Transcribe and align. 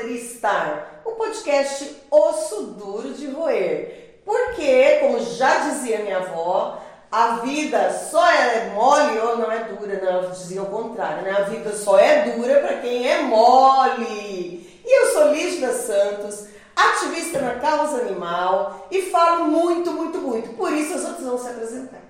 poderia 0.00 0.16
estar? 0.16 1.02
O 1.04 1.12
podcast 1.12 1.96
Osso 2.10 2.62
Duro 2.78 3.12
de 3.12 3.26
Roer. 3.28 4.20
Porque, 4.24 4.98
como 5.00 5.20
já 5.20 5.68
dizia 5.68 5.98
minha 5.98 6.18
avó, 6.18 6.80
a 7.10 7.36
vida 7.36 7.92
só 7.92 8.26
é 8.30 8.70
mole 8.70 9.18
ou 9.18 9.38
não 9.38 9.50
é 9.50 9.64
dura, 9.64 10.00
não, 10.00 10.22
eu 10.22 10.30
dizia 10.30 10.62
o 10.62 10.66
contrário, 10.66 11.22
né? 11.22 11.32
A 11.32 11.42
vida 11.42 11.72
só 11.72 11.98
é 11.98 12.30
dura 12.30 12.60
para 12.60 12.78
quem 12.78 13.10
é 13.10 13.22
mole. 13.22 14.80
E 14.84 15.02
eu 15.02 15.12
sou 15.12 15.32
Lígida 15.32 15.72
Santos, 15.72 16.46
ativista 16.74 17.40
na 17.40 17.56
causa 17.56 18.02
animal 18.02 18.86
e 18.90 19.02
falo 19.02 19.46
muito, 19.46 19.92
muito, 19.92 20.18
muito. 20.18 20.50
Por 20.50 20.72
isso 20.72 20.94
os 20.94 21.04
outros 21.04 21.26
vão 21.26 21.38
se 21.38 21.48
apresentar. 21.48 22.00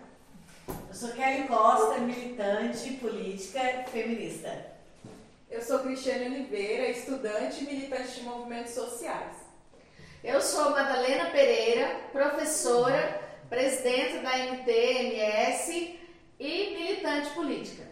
Eu 0.69 0.95
sou 0.95 1.11
Kelly 1.11 1.49
Costa, 1.49 1.99
militante 1.99 2.91
política 2.93 3.61
feminista. 3.91 4.80
Eu 5.51 5.61
sou 5.61 5.81
Cristiane 5.81 6.27
Oliveira, 6.27 6.89
estudante 6.91 7.65
e 7.65 7.67
militante 7.67 8.21
de 8.21 8.23
movimentos 8.23 8.73
sociais. 8.73 9.35
Eu 10.23 10.41
sou 10.41 10.71
Madalena 10.71 11.31
Pereira, 11.31 11.91
professora 12.13 13.21
presidente 13.49 14.19
da 14.19 14.39
MTMS 14.39 15.99
e 16.39 16.77
militante 16.77 17.31
política. 17.31 17.83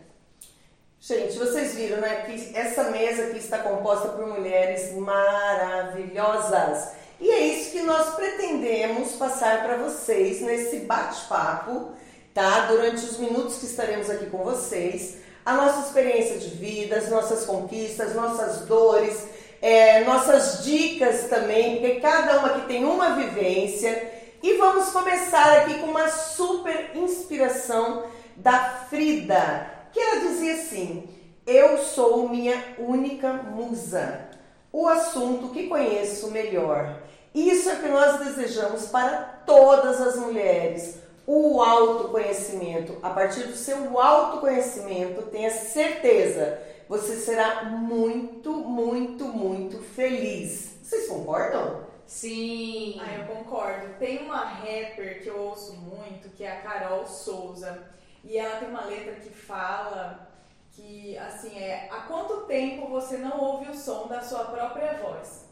Gente, 1.01 1.37
vocês 1.37 1.75
viram, 1.75 2.01
né, 2.01 2.27
que 2.27 2.57
essa 2.57 2.93
mesa 2.93 3.25
aqui 3.25 3.39
está 3.39 3.59
composta 3.59 4.11
por 4.11 4.25
mulheres 4.29 4.93
maravilhosas. 4.95 6.93
E 7.19 7.29
é 7.29 7.41
isso 7.41 7.73
que 7.73 7.83
nós 7.83 8.15
pretendemos 8.15 9.17
passar 9.17 9.65
para 9.65 9.79
vocês 9.79 10.41
nesse 10.43 10.77
bate-papo, 10.81 11.91
tá? 12.33 12.67
Durante 12.67 13.05
os 13.05 13.19
minutos 13.19 13.59
que 13.59 13.67
estaremos 13.67 14.09
aqui 14.09 14.27
com 14.27 14.45
vocês, 14.45 15.27
a 15.48 15.55
nossa 15.55 15.87
experiência 15.87 16.37
de 16.37 16.48
vida, 16.48 16.97
as 16.97 17.09
nossas 17.09 17.47
conquistas, 17.47 18.14
nossas 18.14 18.67
dores, 18.67 19.27
é, 19.62 20.05
nossas 20.05 20.62
dicas 20.62 21.27
também, 21.31 21.77
porque 21.77 22.00
cada 22.00 22.39
uma 22.39 22.48
aqui 22.48 22.67
tem 22.67 22.84
uma 22.84 23.14
vivência 23.14 24.12
e 24.42 24.58
vamos 24.58 24.91
começar 24.91 25.61
aqui 25.61 25.78
com 25.78 25.86
uma 25.86 26.06
super 26.11 26.91
inspiração 26.95 28.03
da 28.36 28.84
Frida, 28.91 29.70
que 29.91 29.98
ela 29.98 30.20
dizia 30.20 30.53
assim: 30.53 31.08
Eu 31.47 31.78
sou 31.78 32.28
minha 32.28 32.62
única 32.78 33.33
musa, 33.33 34.28
o 34.70 34.86
assunto 34.86 35.48
que 35.48 35.67
conheço 35.67 36.30
melhor. 36.30 37.01
Isso 37.34 37.70
é 37.70 37.73
o 37.73 37.80
que 37.80 37.89
nós 37.89 38.19
desejamos 38.19 38.89
para 38.89 39.41
todas 39.47 39.98
as 39.98 40.17
mulheres. 40.17 41.08
O 41.31 41.61
autoconhecimento. 41.61 42.97
A 43.03 43.11
partir 43.11 43.43
do 43.43 43.55
seu 43.55 44.01
autoconhecimento, 44.01 45.21
tenha 45.27 45.51
certeza, 45.51 46.59
você 46.89 47.17
será 47.17 47.65
muito, 47.65 48.51
muito, 48.51 49.27
muito 49.27 49.79
feliz. 49.79 50.79
Vocês 50.83 51.07
concordam? 51.07 51.83
Sim. 52.07 52.98
Ah, 52.98 53.15
eu 53.17 53.27
concordo. 53.27 53.98
Tem 53.98 54.25
uma 54.25 54.43
rapper 54.43 55.23
que 55.23 55.29
eu 55.29 55.39
ouço 55.39 55.75
muito, 55.77 56.31
que 56.31 56.45
é 56.45 56.51
a 56.51 56.62
Carol 56.62 57.07
Souza. 57.07 57.79
E 58.25 58.39
ela 58.39 58.57
tem 58.59 58.70
uma 58.70 58.87
letra 58.87 59.17
que 59.17 59.29
fala 59.29 60.31
que, 60.73 61.19
assim, 61.19 61.59
é 61.59 61.91
há 61.92 62.01
quanto 62.05 62.47
tempo 62.47 62.89
você 62.89 63.19
não 63.19 63.39
ouve 63.39 63.70
o 63.70 63.75
som 63.77 64.07
da 64.07 64.23
sua 64.23 64.45
própria 64.45 64.95
voz? 64.95 65.48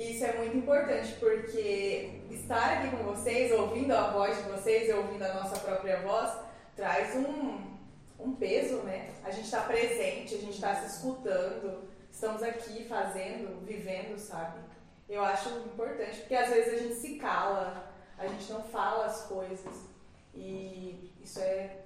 E 0.00 0.12
isso 0.14 0.24
é 0.24 0.32
muito 0.38 0.56
importante, 0.56 1.12
porque 1.20 2.22
estar 2.30 2.78
aqui 2.78 2.96
com 2.96 3.04
vocês, 3.04 3.52
ouvindo 3.52 3.92
a 3.92 4.10
voz 4.10 4.34
de 4.34 4.44
vocês 4.44 4.88
e 4.88 4.92
ouvindo 4.94 5.22
a 5.22 5.34
nossa 5.34 5.60
própria 5.60 6.00
voz, 6.00 6.32
traz 6.74 7.14
um, 7.16 7.76
um 8.18 8.34
peso, 8.34 8.78
né? 8.78 9.10
A 9.22 9.30
gente 9.30 9.44
está 9.44 9.60
presente, 9.60 10.36
a 10.36 10.38
gente 10.38 10.54
está 10.54 10.74
se 10.76 10.96
escutando, 10.96 11.86
estamos 12.10 12.42
aqui 12.42 12.86
fazendo, 12.88 13.62
vivendo, 13.66 14.18
sabe? 14.18 14.60
Eu 15.06 15.22
acho 15.22 15.50
importante, 15.50 16.20
porque 16.20 16.34
às 16.34 16.48
vezes 16.48 16.72
a 16.72 16.78
gente 16.78 16.94
se 16.94 17.16
cala, 17.16 17.92
a 18.16 18.26
gente 18.26 18.50
não 18.50 18.62
fala 18.62 19.04
as 19.04 19.26
coisas. 19.26 19.84
E 20.34 21.12
isso 21.22 21.40
é, 21.40 21.76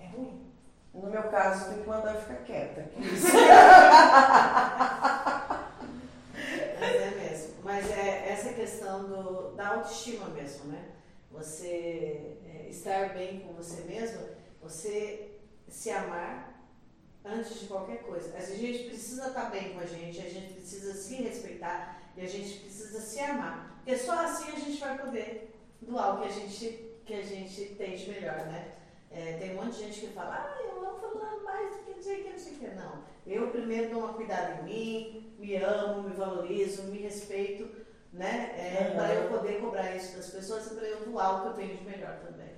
é 0.00 0.06
ruim. 0.08 0.44
No 0.92 1.08
meu 1.08 1.22
caso, 1.28 1.68
tem 1.68 1.82
que 1.84 1.88
mandar 1.88 2.16
ficar 2.16 2.42
quieta. 2.42 2.90
Mas 6.80 6.94
é 6.94 7.10
mesmo. 7.10 7.54
Mas 7.64 7.90
é 7.90 8.32
essa 8.32 8.47
questão 8.58 9.04
do, 9.04 9.54
da 9.54 9.68
autoestima 9.68 10.26
mesmo, 10.30 10.72
né? 10.72 10.90
Você 11.30 12.38
é, 12.44 12.66
estar 12.68 13.14
bem 13.14 13.40
com 13.40 13.52
você 13.52 13.82
mesmo, 13.82 14.20
você 14.60 15.38
se 15.68 15.90
amar 15.90 16.68
antes 17.24 17.60
de 17.60 17.66
qualquer 17.66 18.02
coisa. 18.02 18.36
A 18.36 18.40
gente 18.40 18.88
precisa 18.88 19.28
estar 19.28 19.50
bem 19.50 19.74
com 19.74 19.80
a 19.80 19.86
gente, 19.86 20.18
a 20.18 20.28
gente 20.28 20.54
precisa 20.54 20.92
se 20.92 21.14
respeitar, 21.16 22.02
e 22.16 22.20
a 22.20 22.26
gente 22.26 22.58
precisa 22.58 23.00
se 23.00 23.20
amar. 23.20 23.76
Porque 23.76 23.96
só 23.96 24.24
assim 24.24 24.50
a 24.50 24.58
gente 24.58 24.80
vai 24.80 24.98
poder 24.98 25.54
doar 25.80 26.16
o 26.16 26.22
que 26.22 26.28
a 26.28 26.32
gente, 26.32 26.98
que 27.06 27.14
a 27.14 27.22
gente 27.22 27.76
tem 27.76 27.96
de 27.96 28.10
melhor, 28.10 28.46
né? 28.46 28.74
É, 29.10 29.34
tem 29.38 29.52
um 29.52 29.62
monte 29.62 29.76
de 29.76 29.84
gente 29.84 30.00
que 30.00 30.08
fala, 30.08 30.34
ah, 30.34 30.62
eu 30.62 30.84
amo 30.84 30.98
falando 30.98 31.44
mais 31.44 31.76
do 31.76 31.82
que 31.84 31.92
o 31.92 31.94
que, 31.94 32.30
não 32.30 32.38
sei 32.38 32.54
o 32.54 32.56
que. 32.56 32.66
Não. 32.74 33.04
Eu 33.24 33.50
primeiro 33.50 33.90
dou 33.90 34.00
uma 34.00 34.14
cuidado 34.14 34.60
em 34.60 34.64
mim, 34.64 35.34
me 35.38 35.56
amo, 35.56 36.08
me 36.08 36.14
valorizo, 36.14 36.82
me 36.84 36.98
respeito, 36.98 37.86
né? 38.12 38.54
É, 38.56 38.88
uhum. 38.88 38.96
Para 38.96 39.14
eu 39.14 39.28
poder 39.28 39.60
cobrar 39.60 39.94
isso 39.94 40.16
das 40.16 40.30
pessoas 40.30 40.66
e 40.66 40.74
para 40.74 40.86
eu 40.86 41.00
doar 41.06 41.36
o 41.36 41.40
que 41.42 41.46
eu 41.48 41.66
tenho 41.66 41.76
de 41.76 41.84
melhor 41.84 42.16
também. 42.16 42.48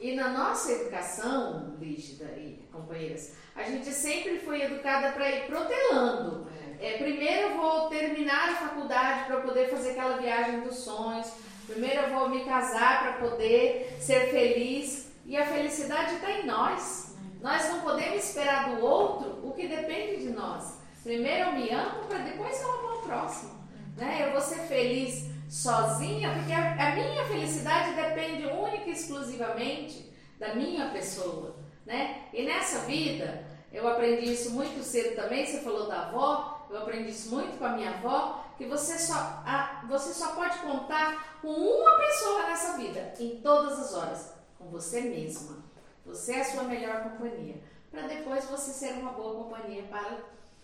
e 0.00 0.16
na 0.16 0.30
nossa 0.30 0.72
educação, 0.72 1.76
Lígida 1.78 2.24
e 2.36 2.66
companheiras, 2.72 3.34
a 3.54 3.62
gente 3.62 3.90
sempre 3.90 4.38
foi 4.38 4.62
educada 4.62 5.12
para 5.12 5.30
ir 5.30 5.46
protelando. 5.46 6.48
É, 6.80 6.96
primeiro 6.98 7.48
eu 7.48 7.56
vou 7.56 7.88
terminar 7.88 8.50
a 8.50 8.54
faculdade 8.54 9.24
para 9.26 9.40
poder 9.40 9.68
fazer 9.68 9.90
aquela 9.90 10.16
viagem 10.16 10.60
dos 10.60 10.76
sonhos. 10.76 11.30
Primeiro 11.66 12.02
eu 12.02 12.10
vou 12.10 12.28
me 12.30 12.44
casar 12.44 13.02
para 13.02 13.28
poder 13.28 13.96
ser 14.00 14.30
feliz. 14.30 15.08
E 15.26 15.36
a 15.36 15.44
felicidade 15.44 16.14
está 16.14 16.30
em 16.30 16.46
nós. 16.46 17.14
Nós 17.42 17.68
não 17.68 17.80
podemos 17.80 18.24
esperar 18.24 18.70
do 18.70 18.84
outro 18.84 19.46
o 19.46 19.52
que 19.52 19.68
depende 19.68 20.22
de 20.22 20.30
nós. 20.30 20.78
Primeiro 21.02 21.50
eu 21.50 21.52
me 21.52 21.70
amo 21.70 22.06
para 22.08 22.18
depois 22.18 22.60
eu 22.62 22.70
amo 22.70 22.98
o 22.98 23.02
próximo. 23.02 23.57
Né? 23.98 24.26
Eu 24.26 24.32
vou 24.32 24.40
ser 24.40 24.60
feliz 24.60 25.28
sozinha 25.50 26.32
porque 26.32 26.52
a, 26.52 26.88
a 26.88 26.94
minha 26.94 27.26
felicidade 27.26 27.94
depende 27.94 28.46
única 28.46 28.88
e 28.88 28.92
exclusivamente 28.92 30.10
da 30.38 30.54
minha 30.54 30.88
pessoa. 30.88 31.56
Né? 31.84 32.22
E 32.32 32.44
nessa 32.44 32.86
vida, 32.86 33.44
eu 33.70 33.86
aprendi 33.86 34.32
isso 34.32 34.52
muito 34.52 34.82
cedo 34.82 35.14
também. 35.14 35.44
Você 35.44 35.60
falou 35.60 35.86
da 35.86 36.08
avó 36.08 36.58
eu 36.70 36.78
aprendi 36.78 37.10
isso 37.10 37.30
muito 37.30 37.58
com 37.58 37.64
a 37.64 37.70
minha 37.70 37.90
avó, 37.90 38.44
que 38.56 38.66
você 38.66 38.98
só, 38.98 39.14
a, 39.14 39.84
você 39.88 40.12
só 40.12 40.34
pode 40.34 40.58
contar 40.58 41.40
com 41.40 41.48
uma 41.48 41.96
pessoa 41.96 42.42
nessa 42.42 42.76
vida, 42.76 43.14
em 43.18 43.40
todas 43.40 43.78
as 43.78 43.94
horas, 43.94 44.34
com 44.58 44.66
você 44.66 45.00
mesma. 45.02 45.64
Você 46.04 46.34
é 46.34 46.40
a 46.40 46.44
sua 46.44 46.64
melhor 46.64 47.02
companhia. 47.02 47.62
Para 47.90 48.06
depois 48.06 48.44
você 48.44 48.70
ser 48.72 48.94
uma 48.94 49.12
boa 49.12 49.44
companhia 49.44 49.84
para, 49.84 50.18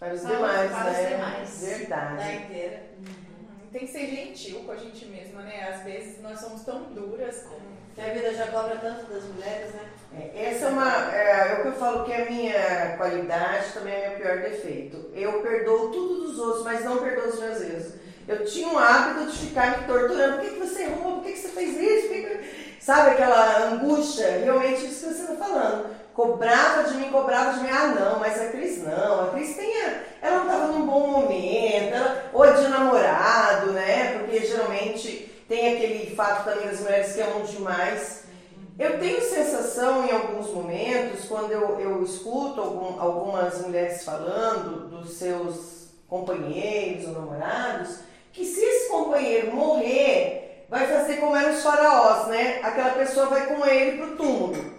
para 0.04 0.14
os 0.14 0.20
para, 0.20 0.34
demais, 0.34 0.70
para 0.70 0.84
né? 0.84 1.02
os 1.02 1.08
demais. 1.08 1.78
Verdade. 1.78 2.16
Da 2.16 2.34
inteira. 2.34 2.82
Uhum. 2.98 3.70
Tem 3.72 3.80
que 3.86 3.92
ser 3.92 4.06
gentil 4.06 4.60
com 4.60 4.72
a 4.72 4.76
gente 4.76 5.06
mesma, 5.06 5.42
né? 5.42 5.68
Às 5.74 5.82
vezes 5.82 6.20
nós 6.22 6.38
somos 6.38 6.62
tão 6.62 6.82
duras 6.92 7.44
com 7.44 7.56
que 7.94 8.00
a 8.00 8.12
vida 8.12 8.34
já 8.34 8.48
cobra 8.48 8.76
tanto 8.76 9.10
das 9.10 9.24
mulheres, 9.24 9.72
né? 9.72 9.80
É, 10.12 10.50
essa 10.50 10.66
é 10.66 10.68
uma. 10.68 11.14
É, 11.14 11.52
é, 11.52 11.54
o 11.54 11.62
que 11.62 11.68
eu 11.68 11.72
falo 11.72 12.04
que 12.04 12.12
é 12.12 12.22
a 12.22 12.30
minha 12.30 12.96
qualidade, 12.98 13.72
também 13.72 13.94
é 13.94 14.08
meu 14.10 14.18
pior 14.18 14.42
defeito. 14.42 15.10
Eu 15.14 15.40
perdoo 15.40 15.90
tudo 15.90 16.26
dos 16.26 16.38
outros, 16.38 16.64
mas 16.64 16.84
não 16.84 16.98
perdoo 16.98 17.28
os 17.28 17.40
meus 17.40 17.60
erros. 17.62 17.94
Eu 18.28 18.44
tinha 18.44 18.68
um 18.68 18.78
hábito 18.78 19.32
de 19.32 19.38
ficar 19.38 19.80
me 19.80 19.86
torturando. 19.86 20.38
Por 20.38 20.44
que, 20.44 20.54
que 20.54 20.60
você 20.60 20.82
errou? 20.82 21.14
Por 21.14 21.24
que, 21.24 21.32
que 21.32 21.38
você 21.38 21.48
fez 21.48 21.76
isso? 21.78 22.08
Que... 22.08 22.74
Sabe 22.80 23.12
aquela 23.12 23.72
angústia? 23.72 24.40
Realmente 24.44 24.86
isso 24.86 25.08
que 25.08 25.14
você 25.14 25.32
está 25.32 25.34
falando. 25.36 25.94
Cobrava 26.14 26.84
de 26.84 26.96
mim, 26.96 27.10
cobrava 27.10 27.54
de 27.54 27.64
mim. 27.64 27.70
Ah, 27.70 27.88
não, 27.88 28.20
mas 28.20 28.40
a 28.40 28.46
Cris 28.50 28.82
não. 28.84 29.24
A 29.24 29.30
Cris 29.32 29.56
tem. 29.56 29.82
A... 29.82 30.00
Ela 30.22 30.36
não 30.36 30.44
estava 30.44 30.66
num 30.68 30.86
bom 30.86 31.08
momento. 31.08 31.94
Ela... 31.94 32.30
Ou 32.32 32.52
de 32.52 32.68
namorado, 32.68 33.72
né? 33.72 34.18
Porque 34.18 34.46
geralmente 34.46 35.44
tem 35.48 35.74
aquele 35.74 36.14
fato 36.14 36.44
também 36.44 36.68
das 36.68 36.80
mulheres 36.80 37.12
que 37.12 37.20
amam 37.20 37.42
demais. 37.42 38.24
Eu 38.78 38.98
tenho 38.98 39.20
sensação 39.20 40.06
em 40.06 40.12
alguns 40.12 40.50
momentos, 40.50 41.26
quando 41.26 41.52
eu, 41.52 41.78
eu 41.78 42.02
escuto 42.02 42.60
algum, 42.60 43.00
algumas 43.00 43.60
mulheres 43.60 44.04
falando 44.04 44.88
dos 44.88 45.14
seus 45.14 45.88
companheiros 46.08 47.06
ou 47.06 47.12
namorados, 47.12 48.00
que 48.32 48.44
se 48.44 48.60
esse 48.60 48.88
companheiro 48.88 49.54
morrer, 49.54 50.64
vai 50.68 50.86
fazer 50.88 51.16
como 51.16 51.36
eram 51.36 51.54
os 51.54 51.62
faraós, 51.62 52.26
né? 52.28 52.60
Aquela 52.62 52.90
pessoa 52.90 53.26
vai 53.26 53.46
com 53.46 53.64
ele 53.64 53.98
pro 53.98 54.16
túmulo. 54.16 54.73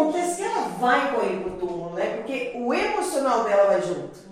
Acontece 0.00 0.36
que 0.36 0.42
ela 0.42 0.68
vai 0.68 1.14
com 1.14 1.22
ele 1.22 1.40
pro 1.42 1.58
túmulo, 1.58 1.94
né? 1.94 2.16
Porque 2.16 2.52
o 2.56 2.72
emocional 2.72 3.44
dela 3.44 3.66
vai 3.66 3.82
junto. 3.82 4.28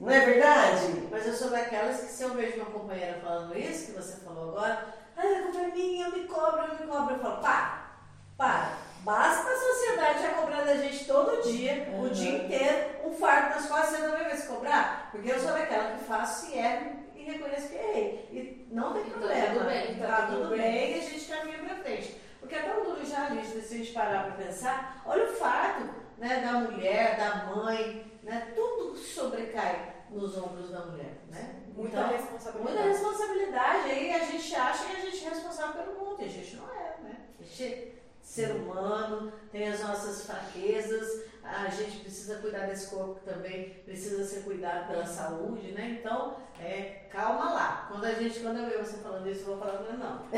Não 0.00 0.10
é 0.10 0.20
verdade? 0.20 1.08
Mas 1.10 1.26
eu 1.26 1.32
sou 1.32 1.50
daquelas 1.50 2.00
que 2.00 2.12
se 2.12 2.22
eu 2.22 2.34
vejo 2.34 2.56
uma 2.56 2.66
companheira 2.66 3.18
falando 3.22 3.56
isso, 3.56 3.86
que 3.86 3.92
você 3.92 4.16
falou 4.18 4.50
agora, 4.50 4.94
ah, 5.16 5.22
a 5.22 5.42
culpa 5.42 5.58
é 5.58 5.68
minha, 5.68 6.06
eu 6.06 6.12
me 6.12 6.24
cobro, 6.24 6.64
eu 6.64 6.74
me 6.74 6.86
cobro. 6.86 7.14
Eu 7.14 7.20
falo, 7.20 7.40
para, 7.40 7.96
para. 8.36 8.86
Basta 9.02 9.48
a 9.48 9.56
sociedade 9.56 10.22
já 10.22 10.30
cobrar 10.30 10.64
da 10.64 10.76
gente 10.76 11.04
todo 11.04 11.42
dia, 11.48 11.88
uhum. 11.92 12.02
o 12.02 12.10
dia 12.10 12.44
inteiro, 12.44 13.06
um 13.06 13.12
fardo 13.12 13.54
nas 13.54 13.66
costas, 13.66 13.90
você 13.90 14.02
também 14.02 14.24
vai 14.24 14.36
se 14.36 14.48
cobrar? 14.48 15.08
Porque 15.12 15.30
eu 15.30 15.38
sou 15.38 15.52
daquela 15.52 15.92
que 15.92 16.04
faço 16.04 16.50
e 16.50 16.58
erro 16.58 16.90
e 17.14 17.22
reconheço 17.22 17.68
que 17.68 17.76
errei. 17.76 18.28
E 18.32 18.68
não 18.70 18.92
tem 18.92 19.04
problema. 19.04 19.54
tudo 19.54 19.64
bem, 19.64 19.94
tá, 19.94 20.26
tudo 20.28 20.48
bem 20.48 20.96
e 20.96 20.98
a 20.98 21.02
gente 21.02 21.24
caminha 21.24 21.58
pra 21.58 21.76
frente. 21.76 22.20
Porque 22.46 22.54
é 22.64 22.74
duro 22.74 23.04
já, 23.04 23.28
Lígia, 23.30 23.60
se 23.60 23.74
a 23.74 23.78
gente 23.78 23.92
parar 23.92 24.22
para 24.26 24.44
pensar, 24.44 25.02
olha 25.04 25.24
o 25.24 25.34
fato 25.34 25.82
né, 26.16 26.40
da 26.40 26.52
mulher, 26.60 27.16
da 27.16 27.46
mãe, 27.46 28.08
né, 28.22 28.52
tudo 28.54 28.96
sobrecai 28.96 29.96
nos 30.10 30.36
ombros 30.38 30.70
da 30.70 30.86
mulher. 30.86 31.16
Né? 31.28 31.56
Muita 31.74 31.98
Então, 31.98 32.08
responsabilidade. 32.08 32.72
muita 32.72 32.88
responsabilidade. 32.88 33.90
Aí 33.90 34.14
a 34.14 34.24
gente 34.24 34.54
acha 34.54 34.84
que 34.86 34.96
a 34.96 35.00
gente 35.00 35.26
é 35.26 35.28
responsável 35.28 35.82
pelo 35.82 35.98
mundo, 35.98 36.22
e 36.22 36.24
a 36.24 36.28
gente 36.28 36.54
não 36.54 36.68
é, 36.70 36.96
né? 37.02 37.16
A 37.40 37.42
gente 37.42 37.95
ser 38.26 38.50
humano, 38.50 39.32
tem 39.52 39.68
as 39.68 39.80
nossas 39.80 40.26
fraquezas, 40.26 41.22
a 41.44 41.68
gente 41.68 42.00
precisa 42.00 42.34
cuidar 42.38 42.66
desse 42.66 42.88
corpo 42.88 43.20
também, 43.24 43.70
precisa 43.84 44.24
ser 44.24 44.40
cuidado 44.40 44.88
pela 44.88 45.06
saúde, 45.06 45.70
né? 45.70 45.98
Então, 46.00 46.36
é, 46.60 47.04
calma 47.08 47.52
lá. 47.52 47.86
Quando 47.88 48.04
a 48.04 48.12
gente, 48.14 48.40
quando 48.40 48.58
eu 48.58 48.68
ver 48.68 48.78
você 48.78 48.96
falando 48.96 49.30
isso, 49.30 49.42
eu 49.42 49.56
vou 49.56 49.58
falar, 49.58 49.80
não. 49.96 50.26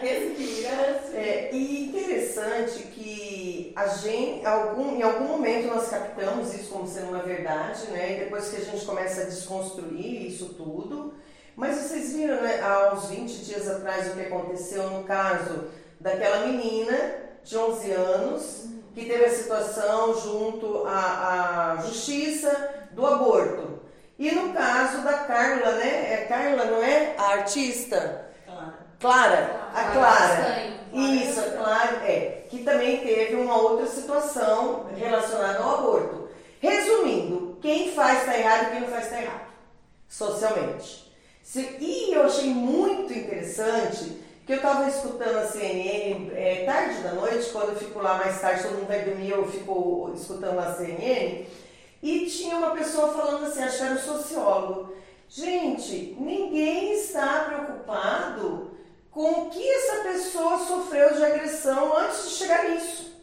Respira. 0.00 1.02
É, 1.14 1.50
e 1.54 1.88
interessante 1.88 2.82
que 2.84 3.72
a 3.76 3.86
gente, 3.86 4.46
algum, 4.46 4.96
em 4.96 5.02
algum 5.02 5.28
momento 5.28 5.68
nós 5.68 5.88
captamos 5.88 6.54
isso 6.54 6.70
como 6.70 6.88
sendo 6.88 7.10
uma 7.10 7.22
verdade, 7.22 7.86
né? 7.90 8.16
E 8.16 8.24
depois 8.24 8.48
que 8.48 8.56
a 8.56 8.64
gente 8.64 8.84
começa 8.84 9.22
a 9.22 9.24
desconstruir 9.24 10.26
isso 10.26 10.54
tudo. 10.54 11.14
Mas 11.56 11.76
vocês 11.76 12.12
viram, 12.12 12.42
né, 12.42 12.60
há 12.60 12.92
uns 12.94 13.08
20 13.08 13.44
dias 13.44 13.68
atrás, 13.68 14.08
o 14.08 14.14
que 14.14 14.26
aconteceu 14.26 14.90
no 14.90 15.04
caso 15.04 15.64
daquela 15.98 16.46
menina 16.46 17.14
de 17.42 17.56
11 17.56 17.90
anos 17.92 18.66
que 18.94 19.06
teve 19.06 19.24
a 19.24 19.30
situação 19.30 20.18
junto 20.20 20.84
à, 20.86 21.72
à 21.72 21.76
justiça 21.82 22.86
do 22.92 23.06
aborto. 23.06 23.80
E 24.18 24.30
no 24.32 24.52
caso 24.52 25.02
da 25.02 25.12
Carla, 25.12 25.72
né? 25.72 26.12
É 26.12 26.26
Carla, 26.28 26.64
não 26.64 26.82
é? 26.82 27.14
A 27.18 27.32
artista? 27.32 28.26
Claro. 28.46 28.72
Clara. 28.98 29.60
A 29.74 29.82
Clara 29.92 30.36
Clara. 30.36 30.76
Isso, 30.92 31.40
a 31.40 31.50
Clara, 31.50 31.96
é. 32.06 32.46
Que 32.48 32.62
também 32.62 32.98
teve 33.00 33.34
uma 33.36 33.56
outra 33.56 33.86
situação 33.86 34.86
relacionada 34.96 35.58
ao 35.58 35.78
aborto. 35.78 36.28
Resumindo, 36.60 37.58
quem 37.60 37.92
faz 37.92 38.20
está 38.20 38.38
errado 38.38 38.62
e 38.62 38.70
quem 38.70 38.80
não 38.80 38.88
faz 38.88 39.04
está 39.04 39.20
errado. 39.20 39.46
Socialmente. 40.08 41.05
E 41.54 42.12
eu 42.12 42.24
achei 42.24 42.50
muito 42.50 43.12
interessante 43.12 44.20
que 44.44 44.52
eu 44.52 44.56
estava 44.56 44.88
escutando 44.88 45.36
a 45.36 45.46
CNN 45.46 46.30
é, 46.34 46.64
tarde 46.64 47.02
da 47.02 47.12
noite, 47.12 47.50
quando 47.50 47.70
eu 47.70 47.76
fico 47.76 48.00
lá 48.00 48.18
mais 48.18 48.40
tarde, 48.40 48.62
todo 48.62 48.74
mundo 48.74 48.88
vai 48.88 49.04
dormir, 49.04 49.30
eu 49.30 49.46
fico 49.50 50.12
escutando 50.14 50.58
a 50.58 50.74
CNN, 50.74 51.46
e 52.02 52.26
tinha 52.26 52.56
uma 52.56 52.70
pessoa 52.70 53.12
falando 53.12 53.46
assim, 53.46 53.62
acho 53.62 53.78
que 53.78 53.82
era 53.82 53.94
um 53.94 53.98
sociólogo. 53.98 54.94
Gente, 55.28 56.16
ninguém 56.20 56.92
está 56.92 57.44
preocupado 57.44 58.70
com 59.10 59.30
o 59.30 59.50
que 59.50 59.68
essa 59.68 60.02
pessoa 60.02 60.58
sofreu 60.58 61.14
de 61.14 61.24
agressão 61.24 61.96
antes 61.96 62.28
de 62.28 62.34
chegar 62.36 62.68
nisso. 62.70 63.20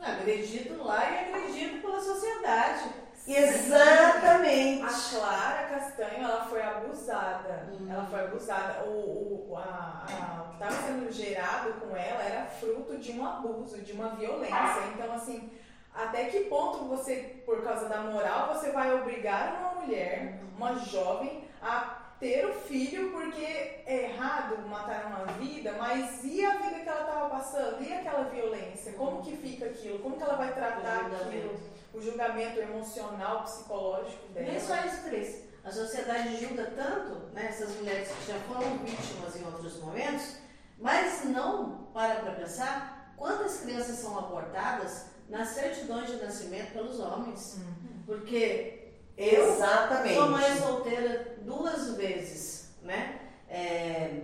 Agredido 0.00 0.84
lá 0.84 1.10
e 1.10 1.34
agredido 1.34 1.80
pela 1.80 2.00
sociedade. 2.00 3.01
Exatamente. 3.26 4.82
A 4.82 4.88
Clara 5.18 5.62
Castanho, 5.68 6.24
ela 6.24 6.44
foi 6.46 6.62
abusada. 6.62 7.68
Hum. 7.72 7.86
Ela 7.90 8.04
foi 8.06 8.20
abusada. 8.24 8.84
O, 8.84 9.48
o, 9.50 9.56
a, 9.56 9.60
a- 10.08 10.42
o 10.42 10.48
que 10.48 10.52
estava 10.64 10.86
sendo 10.86 11.10
gerado 11.12 11.72
com 11.74 11.96
ela 11.96 12.22
era 12.22 12.46
fruto 12.46 12.96
de 12.98 13.12
um 13.12 13.26
abuso, 13.26 13.80
de 13.80 13.92
uma 13.92 14.10
violência. 14.10 14.82
Então, 14.94 15.12
assim, 15.14 15.50
até 15.94 16.24
que 16.26 16.40
ponto 16.46 16.84
você, 16.86 17.42
por 17.46 17.62
causa 17.62 17.88
da 17.88 17.98
moral, 18.02 18.54
você 18.54 18.70
vai 18.70 18.92
obrigar 18.94 19.56
uma 19.60 19.80
mulher, 19.82 20.40
uma 20.56 20.74
jovem, 20.76 21.44
a 21.60 21.98
ter 22.22 22.46
o 22.46 22.54
filho 22.54 23.10
porque 23.10 23.44
é 23.44 24.12
errado 24.12 24.56
matar 24.68 25.06
uma 25.06 25.24
vida, 25.32 25.74
mas 25.76 26.22
e 26.22 26.44
a 26.44 26.56
vida 26.58 26.78
que 26.78 26.88
ela 26.88 27.00
estava 27.00 27.28
passando? 27.30 27.82
E 27.82 27.92
aquela 27.92 28.22
violência? 28.28 28.92
Como 28.92 29.20
que 29.22 29.36
fica 29.36 29.66
aquilo? 29.66 29.98
Como 29.98 30.16
que 30.16 30.22
ela 30.22 30.36
vai 30.36 30.54
tratar 30.54 31.02
Julgamento. 31.02 31.24
aquilo? 31.24 31.60
O 31.92 32.00
julgamento 32.00 32.60
emocional, 32.60 33.42
psicológico 33.42 34.28
dela. 34.28 34.52
Nem 34.52 34.60
só 34.60 34.76
isso, 34.86 35.02
Cris. 35.02 35.42
A 35.64 35.70
sociedade 35.72 36.36
julga 36.36 36.64
tanto 36.76 37.26
né, 37.34 37.46
essas 37.48 37.74
mulheres 37.76 38.08
que 38.08 38.32
já 38.32 38.38
foram 38.40 38.78
vítimas 38.78 39.36
em 39.36 39.44
outros 39.44 39.80
momentos, 39.80 40.36
mas 40.78 41.24
não 41.24 41.88
para 41.92 42.20
para 42.20 42.34
pensar 42.34 43.14
quantas 43.16 43.60
crianças 43.62 43.98
são 43.98 44.16
abortadas 44.16 45.06
nas 45.28 45.48
certidões 45.48 46.08
de 46.08 46.16
nascimento 46.24 46.72
pelos 46.72 47.00
homens. 47.00 47.58
Porque 48.06 48.81
eu 49.16 49.52
Exatamente. 49.52 50.14
sou 50.14 50.28
mãe 50.30 50.56
solteira 50.56 51.36
duas 51.42 51.94
vezes, 51.96 52.74
né? 52.82 53.20
É, 53.48 54.22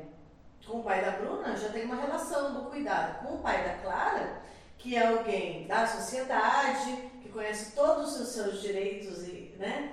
com 0.66 0.78
o 0.80 0.82
pai 0.82 1.02
da 1.04 1.12
Bruna, 1.12 1.56
já 1.56 1.68
tenho 1.70 1.86
uma 1.86 2.00
relação 2.00 2.52
do 2.54 2.70
cuidado. 2.70 3.26
Com 3.26 3.34
o 3.34 3.38
pai 3.38 3.62
da 3.64 3.74
Clara, 3.82 4.42
que 4.76 4.96
é 4.96 5.06
alguém 5.06 5.66
da 5.66 5.86
sociedade, 5.86 7.10
que 7.22 7.28
conhece 7.28 7.72
todos 7.74 8.18
os 8.20 8.28
seus 8.28 8.60
direitos 8.60 9.26
e, 9.28 9.54
né? 9.58 9.92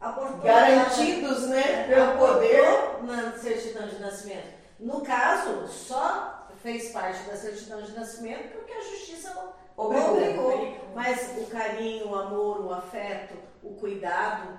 Abortou 0.00 0.40
Garantidos, 0.42 1.48
né, 1.48 1.84
pelo 1.88 2.02
abortou 2.12 2.34
poder. 2.36 3.02
na 3.02 3.32
certidão 3.32 3.88
de 3.88 3.98
nascimento. 3.98 4.46
No 4.78 5.00
caso, 5.00 5.66
só 5.66 6.46
fez 6.62 6.90
parte 6.92 7.20
da 7.24 7.36
certidão 7.36 7.82
de 7.82 7.92
nascimento 7.92 8.52
porque 8.52 8.72
a 8.72 8.80
justiça 8.80 9.34
Obrigou. 9.76 10.14
obrigou. 10.14 10.76
Mas 10.94 11.32
o 11.38 11.46
carinho, 11.46 12.08
o 12.10 12.14
amor, 12.14 12.64
o 12.64 12.72
afeto, 12.72 13.34
o 13.68 13.74
cuidado, 13.74 14.58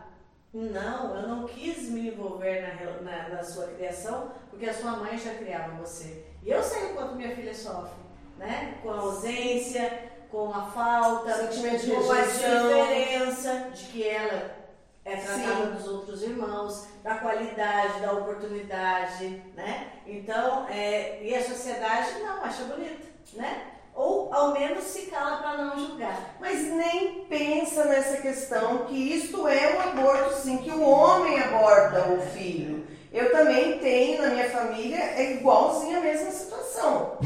não, 0.54 1.16
eu 1.16 1.28
não 1.28 1.48
quis 1.48 1.90
me 1.90 2.10
envolver 2.10 2.62
na, 2.62 3.02
na, 3.02 3.30
na 3.30 3.44
sua 3.44 3.68
criação, 3.68 4.32
porque 4.50 4.66
a 4.66 4.74
sua 4.74 4.92
mãe 4.94 5.18
já 5.18 5.36
criava 5.36 5.76
você. 5.76 6.26
E 6.44 6.50
eu 6.50 6.64
sei 6.64 6.86
o 6.86 6.94
quanto 6.96 7.16
minha 7.16 7.36
filha 7.36 7.54
sofre, 7.54 8.00
né? 8.38 8.80
Com 8.82 8.90
a 8.92 9.00
ausência, 9.00 10.10
com 10.32 10.52
a 10.52 10.64
falta, 10.72 11.34
Sentimento 11.34 12.06
com 12.06 12.12
a 12.12 12.22
diferença 12.22 13.70
de 13.74 13.86
que 13.86 14.08
ela 14.08 14.60
é 15.06 15.16
tratada 15.16 15.66
Sim. 15.66 15.76
dos 15.76 15.88
outros 15.88 16.24
irmãos, 16.24 16.88
da 17.04 17.16
qualidade, 17.16 18.02
da 18.02 18.14
oportunidade, 18.14 19.44
né? 19.56 19.92
Então, 20.06 20.68
é, 20.68 21.24
e 21.24 21.36
a 21.36 21.44
sociedade 21.44 22.20
não 22.20 22.44
acha 22.44 22.64
bonito, 22.64 23.08
né? 23.34 23.79
Ou 24.00 24.34
ao 24.34 24.54
menos 24.54 24.86
se 24.86 25.08
cala 25.08 25.40
para 25.40 25.58
não 25.58 25.78
julgar. 25.78 26.38
Mas 26.40 26.64
nem 26.72 27.26
pensa 27.26 27.84
nessa 27.84 28.16
questão 28.22 28.86
que 28.86 28.96
isto 28.96 29.46
é 29.46 29.76
um 29.76 29.82
aborto, 29.90 30.36
sim, 30.36 30.60
que 30.60 30.72
o 30.72 30.82
homem 30.82 31.38
aborta 31.38 32.10
o 32.10 32.22
filho. 32.22 32.88
Eu 33.12 33.30
também 33.30 33.78
tenho 33.80 34.22
na 34.22 34.30
minha 34.30 34.50
família, 34.50 34.96
é 34.96 35.34
igualzinho 35.34 35.98
a 35.98 36.02
mesma 36.02 36.32
situação. 36.32 37.18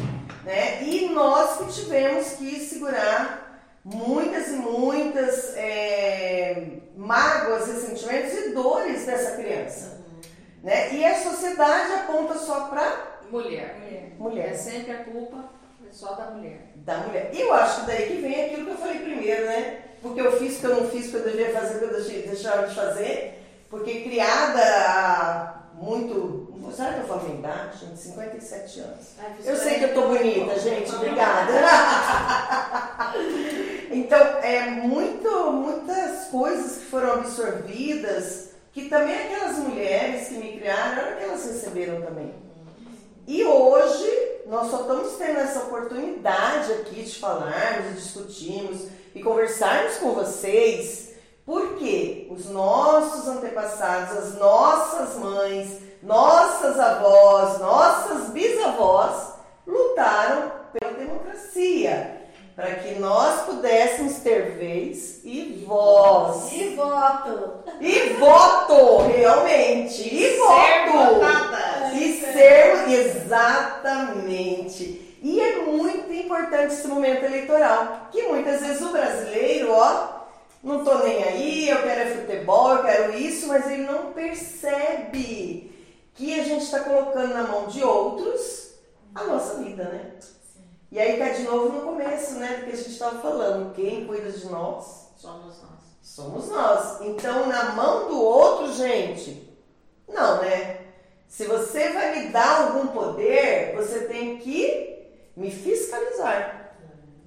Né? 0.43 0.81
E 0.81 1.09
nós 1.09 1.59
que 1.59 1.73
tivemos 1.79 2.29
que 2.29 2.59
segurar 2.61 3.61
muitas 3.85 4.47
e 4.47 4.53
muitas 4.53 5.55
é, 5.55 6.79
mágoas, 6.97 7.67
ressentimentos 7.67 8.33
e 8.33 8.49
dores 8.49 9.05
dessa 9.05 9.37
criança. 9.37 10.01
Né? 10.63 10.91
E 10.95 11.05
a 11.05 11.21
sociedade 11.21 11.93
aponta 11.93 12.33
só 12.33 12.61
para 12.61 13.13
Mulher. 13.29 13.75
Mulher. 13.79 14.15
mulher. 14.17 14.49
É 14.49 14.53
sempre 14.53 14.91
a 14.91 15.03
culpa 15.03 15.62
só 15.93 16.13
da 16.13 16.31
mulher. 16.31 16.71
da 16.75 16.97
mulher. 16.97 17.29
E 17.33 17.41
eu 17.41 17.53
acho 17.53 17.81
que 17.81 17.87
daí 17.87 18.07
que 18.07 18.21
vem 18.21 18.45
aquilo 18.45 18.65
que 18.65 18.71
eu 18.71 18.77
falei 18.77 18.99
primeiro, 18.99 19.45
né? 19.45 19.79
Porque 20.01 20.19
eu 20.19 20.37
fiz 20.37 20.57
o 20.57 20.59
que 20.59 20.65
eu 20.65 20.75
não 20.75 20.89
fiz, 20.89 21.09
porque 21.09 21.29
eu 21.29 21.31
devia 21.31 21.53
fazer 21.53 21.75
o 21.75 21.79
que 21.79 21.85
eu 21.85 22.03
deixava 22.27 22.67
de 22.67 22.75
fazer. 22.75 23.39
Porque 23.69 24.01
criada 24.01 24.61
há 24.61 25.53
muito. 25.75 26.51
Será 26.75 26.93
que 26.93 26.99
eu 27.01 27.07
falo 27.07 27.23
minha 27.23 27.39
idade, 27.39 27.77
gente? 27.85 27.99
57 27.99 28.79
anos. 28.79 29.07
Eu 29.45 29.55
sei 29.55 29.77
que 29.77 29.83
eu 29.85 29.93
tô 29.93 30.07
bonita, 30.07 30.59
gente. 30.59 30.93
Obrigada. 30.93 31.53
Então, 33.93 34.17
é 34.41 34.71
muito, 34.71 35.29
muitas 35.51 36.25
coisas 36.29 36.77
que 36.77 36.85
foram 36.85 37.13
absorvidas, 37.13 38.49
que 38.71 38.89
também 38.89 39.15
aquelas 39.15 39.57
mulheres 39.57 40.29
que 40.29 40.33
me 40.33 40.57
criaram, 40.57 41.03
olha 41.03 41.15
que 41.15 41.23
elas 41.25 41.45
receberam 41.45 42.01
também. 42.01 42.33
E 43.27 43.43
hoje 43.43 44.09
nós 44.47 44.71
só 44.71 44.81
estamos 44.81 45.13
tendo 45.13 45.39
essa 45.39 45.59
oportunidade 46.63 46.73
aqui 46.73 47.03
de 47.03 47.19
falarmos 47.19 47.91
e 47.91 47.95
discutirmos 47.95 48.87
e 49.13 49.21
conversarmos 49.21 49.97
com 49.97 50.13
vocês, 50.13 51.11
porque 51.45 52.27
os 52.31 52.49
nossos 52.49 53.27
antepassados, 53.27 54.17
as 54.17 54.39
nossas 54.39 55.17
mães, 55.17 55.79
nossas 56.01 56.79
avós, 56.79 57.59
nossas 57.59 58.29
bisavós 58.29 59.33
lutaram 59.67 60.53
pela 60.71 60.93
democracia, 60.93 62.21
para 62.55 62.75
que 62.75 62.95
nós 62.95 63.41
pudéssemos 63.45 64.15
ter 64.17 64.57
vez 64.57 65.19
e 65.23 65.65
voz. 65.67 66.51
E 66.51 66.75
voto. 66.75 67.63
E 67.81 68.09
voto, 68.13 69.07
realmente. 69.07 70.07
E 70.07 70.37
voto. 70.37 71.19
E 71.95 72.21
ser 72.21 72.87
exatamente. 72.89 75.02
E 75.23 75.39
é 75.39 75.63
muito 75.63 76.11
importante 76.11 76.73
esse 76.73 76.85
momento 76.85 77.23
eleitoral, 77.23 78.09
que 78.11 78.23
muitas 78.23 78.59
vezes 78.59 78.81
o 78.81 78.91
brasileiro, 78.91 79.71
ó, 79.71 80.21
Não 80.61 80.83
tô 80.83 80.97
nem 80.99 81.23
aí, 81.23 81.69
eu 81.69 81.81
quero 81.81 82.01
é 82.01 82.15
futebol, 82.15 82.75
eu 82.75 82.83
quero 82.83 83.17
isso, 83.17 83.47
mas 83.47 83.69
ele 83.69 83.83
não 83.83 84.13
percebe 84.13 85.73
que 86.13 86.39
a 86.39 86.43
gente 86.43 86.63
está 86.63 86.81
colocando 86.81 87.33
na 87.33 87.43
mão 87.43 87.67
de 87.67 87.83
outros 87.83 88.73
a 89.15 89.23
nossa 89.25 89.55
vida, 89.55 89.83
né? 89.83 90.13
E 90.91 90.99
aí 90.99 91.17
tá 91.17 91.29
de 91.29 91.43
novo 91.43 91.69
no 91.69 91.81
começo, 91.81 92.35
né? 92.35 92.57
Do 92.57 92.65
que 92.65 92.71
a 92.71 92.75
gente 92.75 92.91
estava 92.91 93.19
falando. 93.19 93.73
Quem 93.73 94.05
cuida 94.05 94.31
de 94.31 94.45
nós? 94.47 95.09
Somos 95.17 95.61
nós. 95.61 95.79
Somos 96.01 96.49
nós. 96.49 97.01
Então, 97.01 97.47
na 97.47 97.71
mão 97.71 98.07
do 98.07 98.21
outro, 98.21 98.73
gente, 98.73 99.53
não, 100.07 100.41
né? 100.41 100.81
Se 101.27 101.45
você 101.45 101.89
vai 101.89 102.19
me 102.19 102.27
dar 102.29 102.67
algum 102.67 102.87
poder, 102.87 103.73
você 103.75 104.01
tem 104.01 104.37
que 104.37 105.02
me 105.35 105.49
fiscalizar. 105.51 106.73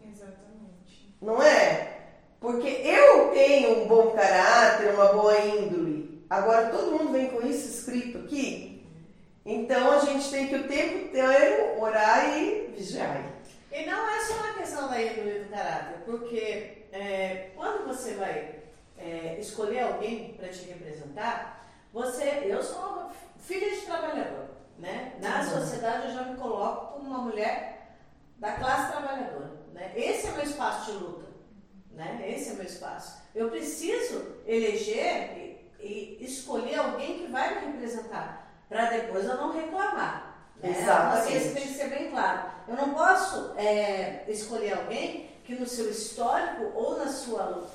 Exatamente. 0.05 1.15
Não 1.21 1.43
é? 1.43 1.93
Porque 2.41 2.69
eu 2.69 3.31
tenho 3.33 3.83
um 3.83 3.89
bom 3.89 4.11
caráter, 4.11 4.95
uma 4.95 5.13
boa 5.13 5.39
índole. 5.39 6.25
Agora 6.29 6.69
todo 6.69 6.93
mundo 6.93 7.13
vem 7.13 7.29
com 7.31 7.47
isso 7.47 7.69
escrito 7.69 8.19
aqui. 8.19 8.85
Então 9.45 9.93
a 9.93 9.99
gente 10.01 10.29
tem 10.31 10.49
que 10.49 10.57
o 10.57 10.67
tempo 10.69 10.99
inteiro 11.07 11.81
orar 11.81 12.37
e 12.39 12.73
vigiar. 12.77 13.25
E 13.73 13.85
não 13.87 14.09
é 14.11 14.21
só 14.25 14.35
uma 14.35 14.55
questão 14.55 14.89
da 14.89 15.01
índole 15.01 15.41
do 15.45 15.51
caráter, 15.51 15.99
porque 16.05 16.87
é, 16.93 17.51
quando 17.55 17.87
você 17.87 18.15
vai 18.15 18.57
é, 18.99 19.37
escolher 19.39 19.81
alguém 19.81 20.35
para 20.35 20.49
te 20.49 20.65
representar, 20.67 21.69
você, 21.93 22.43
eu 22.45 22.63
sou 22.63 22.81
uma 22.81 23.11
filha 23.39 23.71
de 23.71 23.83
trabalhador, 23.83 24.47
né? 24.79 25.13
Na 25.21 25.41
Uhum. 25.41 25.61
sociedade 25.61 26.09
eu 26.09 26.15
já 26.15 26.23
me 26.25 26.37
coloco 26.37 26.95
como 26.95 27.09
uma 27.09 27.19
mulher 27.19 27.76
da 28.37 28.53
classe 28.53 28.93
trabalhadora, 28.93 29.53
né? 29.73 29.93
Esse 29.97 30.27
é 30.29 30.33
meu 30.33 30.45
espaço 30.45 30.93
de 30.93 30.99
luta, 30.99 31.27
né? 31.93 32.25
Esse 32.29 32.51
é 32.51 32.53
meu 32.55 32.65
espaço. 32.65 33.17
Eu 33.35 33.51
preciso 33.51 34.37
eleger 34.47 35.37
e, 35.81 36.19
e 36.21 36.25
escolher 36.25 36.77
alguém 36.79 37.21
que 37.21 37.27
vai 37.33 37.55
me 37.61 37.73
representar, 37.73 38.51
para 38.69 38.91
depois 38.91 39.25
eu 39.25 39.37
não 39.37 39.53
reclamar. 39.53 40.51
Né? 40.63 40.71
Exatamente. 40.81 41.37
Isso 41.37 41.55
tem 41.55 41.63
que 41.67 41.75
ser 41.75 41.89
bem 41.91 42.11
claro. 42.11 42.51
Eu 42.69 42.77
não 42.77 42.95
posso 42.95 43.53
é, 43.59 44.25
escolher 44.29 44.73
alguém 44.79 45.31
que 45.45 45.55
no 45.55 45.67
seu 45.67 45.89
histórico 45.91 46.73
ou 46.75 46.99
na 46.99 47.07
sua 47.09 47.69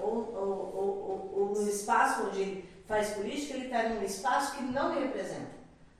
ou, 0.00 0.34
ou, 0.34 0.74
ou, 0.74 1.32
ou- 1.34 1.54
no 1.54 1.68
espaço 1.68 2.24
onde 2.26 2.64
faz 2.86 3.10
política, 3.10 3.54
ele 3.54 3.66
está 3.66 3.84
num 3.88 4.02
espaço 4.02 4.56
que 4.56 4.62
não 4.64 4.94
me 4.94 5.00
representa. 5.02 5.52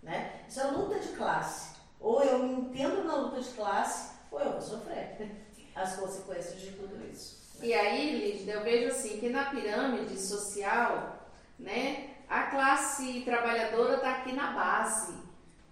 Né? 0.03 0.41
Isso 0.49 0.61
é 0.61 0.65
luta 0.65 0.99
de 0.99 1.09
classe. 1.09 1.72
Ou 2.03 2.23
eu 2.23 2.39
me 2.41 2.53
entendo 2.55 3.05
na 3.05 3.17
luta 3.17 3.41
de 3.41 3.49
classe, 3.51 4.13
ou 4.31 4.41
eu 4.41 4.53
vou 4.53 4.61
sofrer 4.61 5.31
as 5.75 5.97
consequências 5.97 6.61
de 6.61 6.73
tudo 6.73 7.03
isso. 7.11 7.41
E 7.63 7.73
aí, 7.73 8.19
Lígida, 8.19 8.53
eu 8.53 8.63
vejo 8.63 8.89
assim 8.89 9.21
que 9.21 9.29
na 9.29 9.45
pirâmide 9.45 10.19
social, 10.19 11.31
né, 11.59 12.11
a 12.29 12.45
classe 12.45 13.23
trabalhadora 13.25 13.97
está 13.97 14.11
aqui 14.11 14.33
na 14.33 14.51
base. 14.53 15.15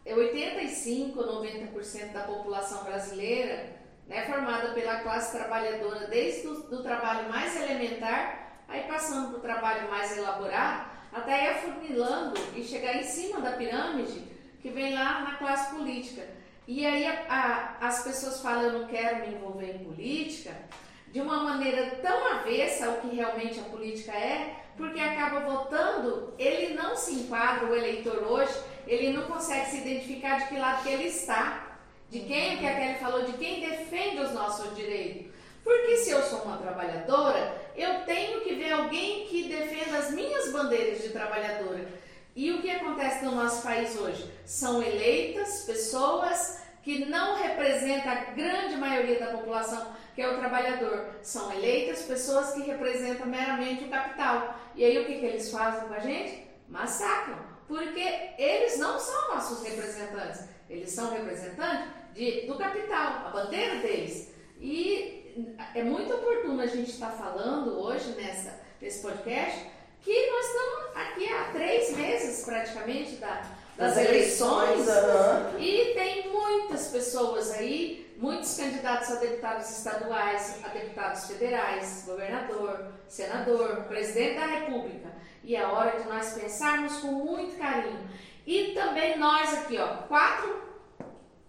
É 0.06 0.14
85, 0.14 1.18
90% 1.18 2.12
da 2.12 2.22
população 2.22 2.84
brasileira 2.84 3.80
né, 4.10 4.26
formada 4.26 4.72
pela 4.72 5.00
classe 5.00 5.38
trabalhadora, 5.38 6.08
desde 6.08 6.48
o 6.48 6.54
do 6.62 6.82
trabalho 6.82 7.28
mais 7.28 7.54
elementar, 7.54 8.64
aí 8.66 8.82
passando 8.82 9.28
para 9.28 9.38
o 9.38 9.40
trabalho 9.40 9.88
mais 9.88 10.18
elaborado, 10.18 10.90
até 11.12 11.44
ir 11.44 11.48
afunilando 11.50 12.34
e 12.56 12.64
chegar 12.64 12.96
em 12.96 13.04
cima 13.04 13.40
da 13.40 13.52
pirâmide, 13.52 14.24
que 14.60 14.68
vem 14.70 14.94
lá 14.94 15.20
na 15.20 15.36
classe 15.36 15.74
política. 15.74 16.22
E 16.66 16.86
aí 16.86 17.06
a- 17.06 17.24
a- 17.80 17.86
as 17.88 18.02
pessoas 18.04 18.40
falam, 18.40 18.62
eu 18.64 18.72
não 18.80 18.86
quero 18.88 19.20
me 19.26 19.34
envolver 19.34 19.74
em 19.76 19.84
política, 19.84 20.52
de 21.08 21.20
uma 21.20 21.38
maneira 21.42 21.96
tão 22.02 22.26
avessa 22.34 22.86
ao 22.86 22.94
que 22.98 23.16
realmente 23.16 23.58
a 23.58 23.64
política 23.64 24.12
é, 24.12 24.54
porque 24.76 25.00
acaba 25.00 25.40
votando, 25.40 26.32
ele 26.38 26.74
não 26.74 26.94
se 26.96 27.12
enquadra, 27.14 27.66
o 27.66 27.74
eleitor 27.74 28.22
hoje, 28.22 28.54
ele 28.86 29.12
não 29.12 29.24
consegue 29.24 29.70
se 29.70 29.78
identificar 29.78 30.38
de 30.38 30.48
que 30.48 30.56
lado 30.58 30.82
que 30.82 30.88
ele 30.88 31.08
está, 31.08 31.66
de 32.08 32.20
quem, 32.20 32.56
o 32.56 32.58
que 32.58 32.66
a 32.66 32.74
Kelly 32.76 32.98
falou, 32.98 33.24
de 33.24 33.32
quem 33.34 33.60
defende 33.60 34.20
os 34.20 34.32
nossos 34.32 34.74
direitos. 34.76 35.32
Porque 35.62 35.96
se 35.98 36.10
eu 36.10 36.22
sou 36.22 36.40
uma 36.42 36.56
trabalhadora, 36.56 37.70
eu 37.76 38.00
tenho 38.04 38.40
que 38.40 38.54
ver 38.54 38.72
alguém 38.72 39.26
que 39.26 39.44
defenda 39.44 39.98
as 39.98 40.10
minhas 40.12 40.50
bandeiras 40.50 41.02
de 41.02 41.10
trabalhadora. 41.10 41.86
E 42.34 42.52
o 42.52 42.62
que 42.62 42.70
acontece 42.70 43.24
no 43.24 43.34
nosso 43.34 43.62
país 43.62 43.96
hoje? 43.96 44.30
São 44.44 44.82
eleitas 44.82 45.64
pessoas 45.64 46.60
que 46.82 47.04
não 47.06 47.36
representam 47.36 48.12
a 48.12 48.14
grande 48.32 48.76
maioria 48.76 49.18
da 49.18 49.26
população, 49.26 49.94
que 50.14 50.22
é 50.22 50.28
o 50.28 50.38
trabalhador. 50.38 51.06
São 51.22 51.52
eleitas 51.52 52.02
pessoas 52.02 52.52
que 52.52 52.62
representam 52.62 53.26
meramente 53.26 53.84
o 53.84 53.88
capital. 53.88 54.58
E 54.74 54.84
aí 54.84 54.98
o 54.98 55.06
que, 55.06 55.18
que 55.18 55.26
eles 55.26 55.50
fazem 55.50 55.88
com 55.88 55.94
a 55.94 55.98
gente? 55.98 56.46
Massacram. 56.68 57.38
Porque 57.66 58.32
eles 58.38 58.78
não 58.78 58.98
são 58.98 59.34
nossos 59.34 59.62
representantes. 59.62 60.44
Eles 60.68 60.90
são 60.90 61.10
representantes 61.10 61.88
de, 62.14 62.46
do 62.46 62.56
capital, 62.56 63.26
a 63.26 63.30
bandeira 63.30 63.76
deles. 63.76 64.32
E 64.60 65.20
é 65.74 65.82
muito 65.82 66.14
oportuno 66.14 66.60
a 66.60 66.66
gente 66.66 66.90
estar 66.90 67.10
falando 67.10 67.78
hoje 67.78 68.10
nessa, 68.12 68.60
nesse 68.80 69.02
podcast 69.02 69.66
que 70.02 70.30
nós 70.30 70.46
estamos 70.46 70.96
aqui 70.96 71.32
há 71.32 71.44
três 71.52 71.96
meses 71.96 72.44
praticamente 72.44 73.16
da, 73.16 73.42
das, 73.76 73.96
eleições. 73.96 74.88
aham. 74.88 75.56
E 75.58 75.92
tem 75.94 76.30
muitas 76.30 76.88
pessoas 76.88 77.50
aí, 77.52 78.14
muitos 78.16 78.56
candidatos 78.56 79.10
a 79.10 79.14
deputados 79.16 79.70
estaduais, 79.70 80.60
a 80.64 80.68
deputados 80.68 81.26
federais, 81.26 82.04
governador, 82.06 82.86
senador, 83.08 83.84
presidente 83.84 84.38
da 84.38 84.46
República. 84.46 85.10
E 85.42 85.56
é 85.56 85.66
hora 85.66 86.00
de 86.00 86.08
nós 86.08 86.32
pensarmos 86.34 86.98
com 86.98 87.08
muito 87.08 87.58
carinho. 87.58 88.08
E 88.46 88.72
também 88.72 89.18
nós 89.18 89.52
aqui, 89.54 89.78
ó, 89.78 89.88
quatro 90.08 90.62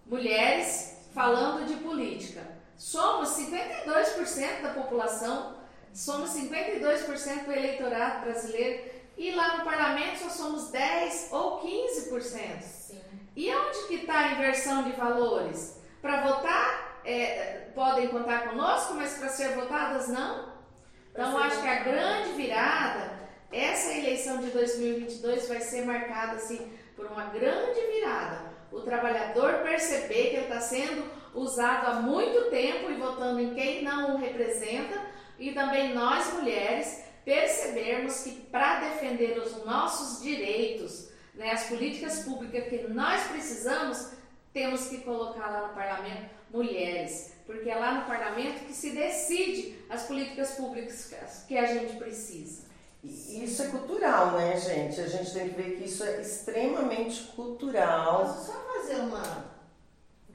mulheres 0.05 0.97
falando 1.13 1.65
de 1.65 1.75
política. 1.75 2.41
Somos 2.77 3.29
52% 3.29 4.61
da 4.61 4.73
população, 4.73 5.55
somos 5.93 6.31
52% 6.31 7.45
do 7.45 7.51
eleitorado 7.51 8.25
brasileiro 8.25 8.91
e 9.17 9.31
lá 9.31 9.57
no 9.57 9.63
parlamento 9.63 10.19
só 10.19 10.29
somos 10.29 10.69
10 10.71 11.29
ou 11.31 11.61
15%. 11.61 12.61
Sim. 12.61 13.01
E 13.35 13.53
onde 13.53 13.87
que 13.87 13.95
está 13.95 14.19
a 14.19 14.31
inversão 14.33 14.83
de 14.83 14.91
valores? 14.93 15.79
Para 16.01 16.21
votar, 16.21 17.01
é, 17.05 17.69
podem 17.75 18.07
contar 18.07 18.49
conosco, 18.49 18.93
mas 18.95 19.13
para 19.13 19.29
ser 19.29 19.55
votadas, 19.55 20.07
não? 20.07 20.51
Então, 21.11 21.37
acho 21.37 21.61
que 21.61 21.67
a 21.67 21.83
grande 21.83 22.31
virada, 22.31 23.19
essa 23.51 23.91
eleição 23.91 24.37
de 24.37 24.49
2022 24.49 25.47
vai 25.47 25.59
ser 25.59 25.85
marcada, 25.85 26.33
assim, 26.33 26.71
por 26.95 27.05
uma 27.05 27.25
grande 27.25 27.79
virada. 27.81 28.51
O 28.71 28.79
trabalhador 28.81 29.55
perceber 29.59 30.29
que 30.29 30.35
ele 30.37 30.43
está 30.43 30.61
sendo 30.61 31.03
usado 31.33 31.87
há 31.87 31.93
muito 31.95 32.49
tempo 32.49 32.89
e 32.89 32.95
votando 32.95 33.39
em 33.39 33.53
quem 33.53 33.83
não 33.83 34.15
o 34.15 34.17
representa, 34.17 35.10
e 35.41 35.53
também 35.53 35.93
nós, 35.93 36.33
mulheres, 36.33 37.03
percebermos 37.25 38.21
que 38.21 38.31
para 38.31 38.79
defender 38.79 39.39
os 39.39 39.65
nossos 39.65 40.21
direitos, 40.21 41.09
né, 41.33 41.51
as 41.51 41.63
políticas 41.63 42.19
públicas 42.19 42.65
que 42.69 42.87
nós 42.87 43.23
precisamos, 43.23 44.11
temos 44.53 44.87
que 44.87 44.99
colocar 44.99 45.47
lá 45.47 45.67
no 45.67 45.73
parlamento 45.73 46.29
mulheres, 46.51 47.33
porque 47.45 47.69
é 47.69 47.75
lá 47.75 48.01
no 48.01 48.05
parlamento 48.05 48.65
que 48.65 48.73
se 48.73 48.91
decide 48.91 49.79
as 49.89 50.03
políticas 50.03 50.51
públicas 50.51 51.11
que 51.47 51.57
a 51.57 51.65
gente 51.65 51.95
precisa. 51.97 52.69
E 53.03 53.43
Isso 53.43 53.63
é 53.63 53.67
cultural, 53.69 54.33
né, 54.33 54.55
gente? 54.59 55.01
A 55.01 55.07
gente 55.07 55.33
tem 55.33 55.49
que 55.49 55.59
ver 55.59 55.77
que 55.77 55.85
isso 55.85 56.03
é 56.03 56.21
extremamente 56.21 57.23
cultural. 57.35 58.25
Posso 58.27 58.51
só 58.51 58.53
fazer 58.73 58.97
uma. 58.97 59.51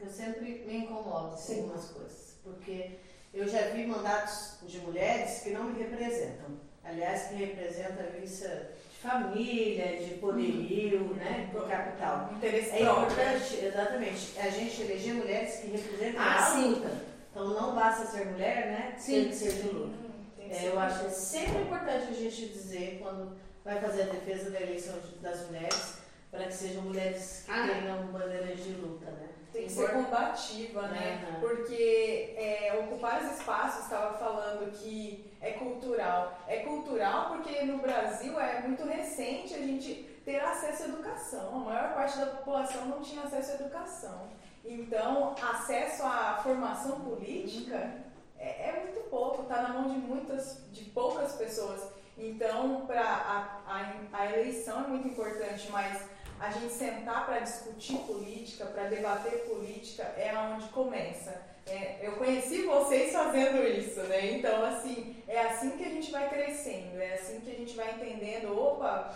Eu 0.00 0.10
sempre 0.10 0.64
me 0.66 0.78
incomodo 0.78 1.36
com 1.36 1.52
algumas 1.52 1.90
coisas, 1.90 2.38
porque 2.42 2.98
eu 3.34 3.46
já 3.48 3.62
vi 3.68 3.86
mandatos 3.86 4.56
de 4.62 4.78
mulheres 4.78 5.40
que 5.40 5.50
não 5.50 5.64
me 5.64 5.82
representam. 5.82 6.56
Aliás, 6.84 7.24
que 7.28 7.34
representa 7.34 8.02
a 8.02 8.18
vista 8.20 8.48
de 8.48 8.96
família, 9.08 9.96
de 9.98 10.14
poderio, 10.14 11.00
né, 11.14 11.50
do 11.52 11.60
capital. 11.66 12.30
Interesse 12.36 12.70
É 12.70 12.82
importante, 12.82 13.56
exatamente, 13.64 14.38
a 14.38 14.48
gente 14.48 14.82
eleger 14.82 15.14
mulheres 15.14 15.56
que 15.60 15.66
representam 15.68 16.20
Ah, 16.22 16.36
a 16.38 16.42
sim. 16.52 16.68
luta. 16.74 16.90
Então 17.30 17.48
não 17.48 17.74
basta 17.74 18.06
ser 18.06 18.26
mulher, 18.26 18.66
né? 18.68 18.94
Sim. 18.98 19.12
Tem 19.22 19.28
que 19.28 19.34
ser 19.34 19.52
de 19.62 19.68
luta. 19.68 19.96
Hum, 19.96 20.06
É, 20.48 20.68
eu 20.68 20.78
acho 20.78 21.00
que 21.00 21.06
é 21.06 21.10
sempre 21.10 21.62
importante 21.62 22.06
a 22.08 22.14
gente 22.14 22.46
dizer 22.48 22.98
quando 23.02 23.36
vai 23.64 23.80
fazer 23.80 24.02
a 24.02 24.06
defesa 24.06 24.50
da 24.50 24.60
eleição 24.60 24.94
das 25.20 25.44
mulheres, 25.46 25.94
para 26.30 26.44
que 26.44 26.54
sejam 26.54 26.82
mulheres 26.82 27.42
que 27.44 27.50
Ah. 27.50 27.66
tenham 27.66 28.06
bandeiras 28.06 28.62
de 28.62 28.70
luta, 28.74 29.06
né? 29.10 29.28
Tem 29.56 29.64
que 29.64 29.72
ser 29.72 29.90
combativa, 29.90 30.82
né? 30.88 31.24
Aham. 31.26 31.40
Porque 31.40 32.34
é, 32.36 32.78
ocupar 32.78 33.22
os 33.22 33.38
espaços, 33.38 33.84
estava 33.84 34.18
falando 34.18 34.70
que 34.70 35.32
é 35.40 35.52
cultural. 35.52 36.38
É 36.46 36.58
cultural 36.58 37.30
porque 37.30 37.62
no 37.62 37.78
Brasil 37.78 38.38
é 38.38 38.60
muito 38.60 38.84
recente 38.84 39.54
a 39.54 39.58
gente 39.58 39.94
ter 40.26 40.40
acesso 40.40 40.82
à 40.82 40.86
educação. 40.88 41.56
A 41.56 41.58
maior 41.58 41.94
parte 41.94 42.18
da 42.18 42.26
população 42.26 42.84
não 42.84 43.00
tinha 43.00 43.22
acesso 43.22 43.52
à 43.52 43.54
educação. 43.54 44.28
Então, 44.62 45.34
acesso 45.40 46.02
à 46.02 46.38
formação 46.42 47.00
política 47.00 47.94
é, 48.38 48.68
é 48.68 48.80
muito 48.82 49.08
pouco, 49.08 49.44
está 49.44 49.62
na 49.62 49.70
mão 49.70 49.88
de 49.88 49.98
muitas, 49.98 50.66
de 50.70 50.84
poucas 50.84 51.32
pessoas. 51.32 51.80
Então, 52.18 52.84
para 52.86 53.00
a, 53.00 53.62
a, 53.66 54.18
a 54.20 54.32
eleição 54.32 54.84
é 54.84 54.88
muito 54.88 55.08
importante, 55.08 55.70
mas 55.70 56.02
a 56.38 56.50
gente 56.50 56.72
sentar 56.72 57.26
para 57.26 57.40
discutir 57.40 57.98
política, 57.98 58.66
para 58.66 58.84
debater 58.84 59.44
política, 59.44 60.02
é 60.16 60.30
aonde 60.30 60.68
começa. 60.68 61.42
É, 61.66 61.98
eu 62.00 62.12
conheci 62.12 62.62
vocês 62.62 63.12
fazendo 63.12 63.66
isso, 63.66 64.00
né? 64.04 64.32
Então, 64.32 64.64
assim, 64.64 65.16
é 65.26 65.40
assim 65.40 65.70
que 65.70 65.84
a 65.84 65.88
gente 65.88 66.12
vai 66.12 66.28
crescendo, 66.28 67.00
é 67.00 67.14
assim 67.14 67.40
que 67.40 67.50
a 67.50 67.54
gente 67.54 67.74
vai 67.74 67.94
entendendo, 67.94 68.56
opa, 68.56 69.12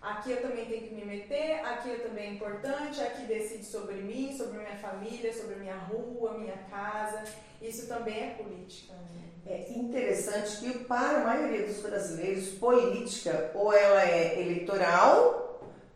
aqui 0.00 0.30
eu 0.30 0.40
também 0.40 0.66
tenho 0.66 0.88
que 0.88 0.94
me 0.94 1.04
meter, 1.04 1.64
aqui 1.64 1.88
eu 1.88 2.02
também 2.06 2.28
é 2.28 2.32
importante, 2.34 3.00
aqui 3.00 3.22
decide 3.22 3.64
sobre 3.64 3.96
mim, 3.96 4.36
sobre 4.36 4.58
minha 4.58 4.76
família, 4.76 5.32
sobre 5.32 5.56
minha 5.56 5.76
rua, 5.76 6.38
minha 6.38 6.58
casa. 6.70 7.24
Isso 7.60 7.88
também 7.88 8.28
é 8.28 8.34
política. 8.34 8.92
Né? 8.92 9.24
É 9.46 9.72
interessante 9.72 10.58
que 10.58 10.78
para 10.84 11.22
a 11.22 11.24
maioria 11.24 11.66
dos 11.66 11.80
brasileiros, 11.80 12.50
política 12.50 13.50
ou 13.54 13.72
ela 13.72 14.02
é 14.02 14.40
eleitoral 14.40 15.47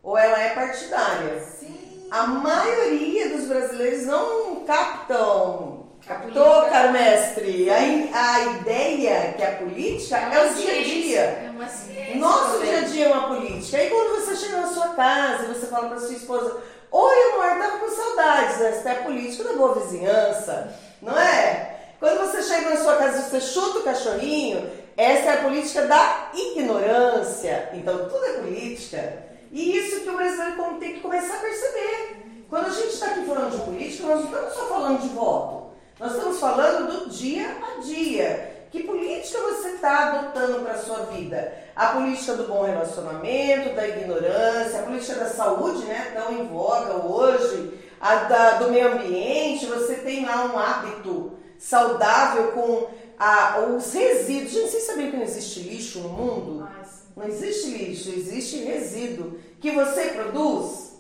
ou 0.03 0.19
ela 0.19 0.41
é 0.41 0.51
partidária. 0.51 1.41
Sim. 1.41 2.09
A 2.11 2.27
maioria 2.27 3.31
dos 3.31 3.47
brasileiros 3.47 4.07
não 4.07 4.65
captam 4.65 5.83
Captou, 6.07 6.63
caro 6.63 6.93
mestre? 6.93 7.71
A, 7.71 7.77
a 7.77 8.43
ideia 8.57 9.35
que 9.35 9.43
a 9.45 9.53
política 9.53 10.17
é, 10.17 10.35
é 10.35 10.51
o 10.51 10.55
dia 10.55 10.73
a 10.73 10.83
dia. 10.83 11.21
É 11.21 11.51
uma 11.51 11.69
ciência. 11.69 12.17
Nosso 12.17 12.59
dia 12.59 12.79
a 12.79 12.81
dia 12.81 13.07
é 13.07 13.13
uma 13.13 13.29
política. 13.29 13.77
Aí 13.77 13.89
quando 13.89 14.21
você 14.21 14.35
chega 14.35 14.57
na 14.57 14.67
sua 14.67 14.89
casa 14.89 15.45
e 15.45 15.55
você 15.55 15.67
fala 15.67 15.89
para 15.89 16.01
sua 16.01 16.13
esposa: 16.13 16.61
Oi, 16.91 17.17
amor, 17.33 17.63
tava 17.63 17.79
com 17.79 17.89
saudades. 17.89 18.61
Essa 18.61 18.89
é 18.89 18.93
a 18.93 19.03
política 19.03 19.45
da 19.45 19.53
boa 19.53 19.77
vizinhança, 19.77 20.75
não 21.01 21.17
é? 21.17 21.77
Quando 22.01 22.19
você 22.19 22.43
chega 22.43 22.71
na 22.71 22.77
sua 22.79 22.97
casa 22.97 23.19
e 23.19 23.23
você 23.23 23.41
chuta 23.41 23.79
o 23.79 23.83
cachorrinho, 23.85 24.69
essa 24.97 25.31
é 25.31 25.35
a 25.35 25.43
política 25.43 25.83
da 25.87 26.31
ignorância. 26.35 27.71
Então 27.75 28.09
tudo 28.09 28.25
é 28.25 28.33
política. 28.41 29.32
E 29.53 29.77
isso 29.77 30.01
que 30.01 30.09
o 30.09 30.17
brasileiro 30.17 30.79
tem 30.81 30.95
que 30.95 31.01
começar 31.01 31.35
a 31.37 31.41
perceber. 31.41 32.17
Quando 32.49 32.67
a 32.67 32.71
gente 32.71 32.89
está 32.89 33.07
aqui 33.07 33.25
falando 33.27 33.51
de 33.51 33.63
política, 33.63 34.07
nós 34.07 34.21
não 34.21 34.25
estamos 34.25 34.55
só 34.55 34.67
falando 34.67 35.01
de 35.03 35.09
voto. 35.09 35.73
Nós 36.01 36.13
estamos 36.13 36.41
falando 36.41 36.91
do 36.91 37.11
dia 37.11 37.57
a 37.63 37.81
dia. 37.81 38.67
Que 38.71 38.83
política 38.85 39.39
você 39.39 39.69
está 39.69 40.09
adotando 40.09 40.61
para 40.61 40.73
a 40.73 40.79
sua 40.79 40.99
vida? 41.07 41.53
A 41.77 41.89
política 41.89 42.33
do 42.35 42.45
bom 42.45 42.65
relacionamento, 42.65 43.75
da 43.75 43.87
ignorância, 43.87 44.81
a 44.81 44.83
política 44.85 45.17
da 45.17 45.29
saúde, 45.29 45.85
né? 45.85 46.13
Tão 46.15 46.33
em 46.33 46.47
voga 46.47 47.07
hoje, 47.07 47.79
a 48.01 48.15
da, 48.15 48.51
do 48.55 48.71
meio 48.71 48.95
ambiente, 48.95 49.67
você 49.67 49.97
tem 49.97 50.25
lá 50.25 50.47
um 50.47 50.59
hábito 50.59 51.33
saudável 51.59 52.53
com 52.53 52.89
a, 53.19 53.61
os 53.61 53.93
resíduos. 53.93 54.53
Gente, 54.53 54.71
vocês 54.71 54.85
sabiam 54.85 55.11
que 55.11 55.17
não 55.19 55.25
existe 55.25 55.61
lixo 55.61 56.01
no 56.01 56.09
mundo? 56.09 56.67
Não 57.17 57.27
existe 57.27 57.71
lixo, 57.71 58.11
existe 58.11 58.65
resíduo 58.65 59.39
que 59.61 59.71
você 59.71 60.09
produz. 60.09 60.93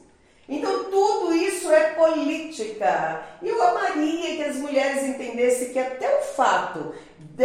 Então 0.49 0.85
tudo 0.85 1.35
isso 1.35 1.71
é 1.71 1.91
política. 1.91 3.23
E 3.41 3.49
eu 3.49 3.63
amaria 3.63 4.37
que 4.37 4.43
as 4.43 4.57
mulheres 4.57 5.05
entendessem 5.05 5.73
que 5.73 5.79
até 5.79 6.19
o 6.19 6.23
fato 6.23 6.95
de, 7.19 7.45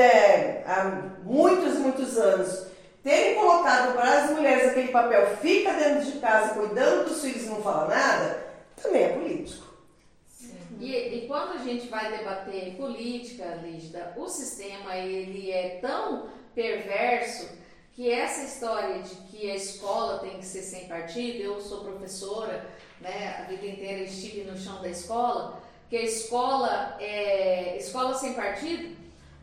há 0.66 1.14
muitos, 1.24 1.76
muitos 1.76 2.18
anos, 2.18 2.68
terem 3.04 3.36
colocado 3.36 3.94
para 3.94 4.24
as 4.24 4.32
mulheres 4.32 4.70
aquele 4.70 4.90
papel, 4.90 5.38
fica 5.38 5.72
dentro 5.74 6.12
de 6.12 6.20
casa 6.20 6.56
cuidando 6.56 7.08
dos 7.08 7.22
filhos 7.22 7.44
e 7.44 7.50
não 7.50 7.62
fala 7.62 7.88
nada, 7.88 8.46
também 8.82 9.04
é 9.04 9.10
político. 9.10 9.68
E, 10.80 10.94
e, 10.94 11.28
quando 11.28 11.54
a 11.54 11.64
gente 11.64 11.88
vai 11.88 12.16
debater 12.16 12.76
política, 12.76 13.60
Lígida, 13.64 14.14
o 14.16 14.28
sistema 14.28 14.96
ele 14.96 15.52
é 15.52 15.80
tão 15.82 16.28
perverso 16.54 17.50
que 17.98 18.12
essa 18.12 18.44
história 18.44 19.00
de 19.00 19.16
que 19.16 19.50
a 19.50 19.56
escola 19.56 20.20
tem 20.20 20.38
que 20.38 20.46
ser 20.46 20.62
sem 20.62 20.88
partido, 20.88 21.42
eu 21.42 21.60
sou 21.60 21.84
professora, 21.84 22.70
né, 23.02 23.38
a 23.40 23.50
vida 23.50 23.66
inteira 23.66 24.04
estive 24.04 24.44
no 24.44 24.56
chão 24.56 24.80
da 24.84 24.88
escola, 24.88 25.60
que 25.90 25.98
a 25.98 26.04
escola 26.04 26.96
é 27.00 27.76
escola 27.76 28.14
sem 28.14 28.36
partido, 28.36 28.96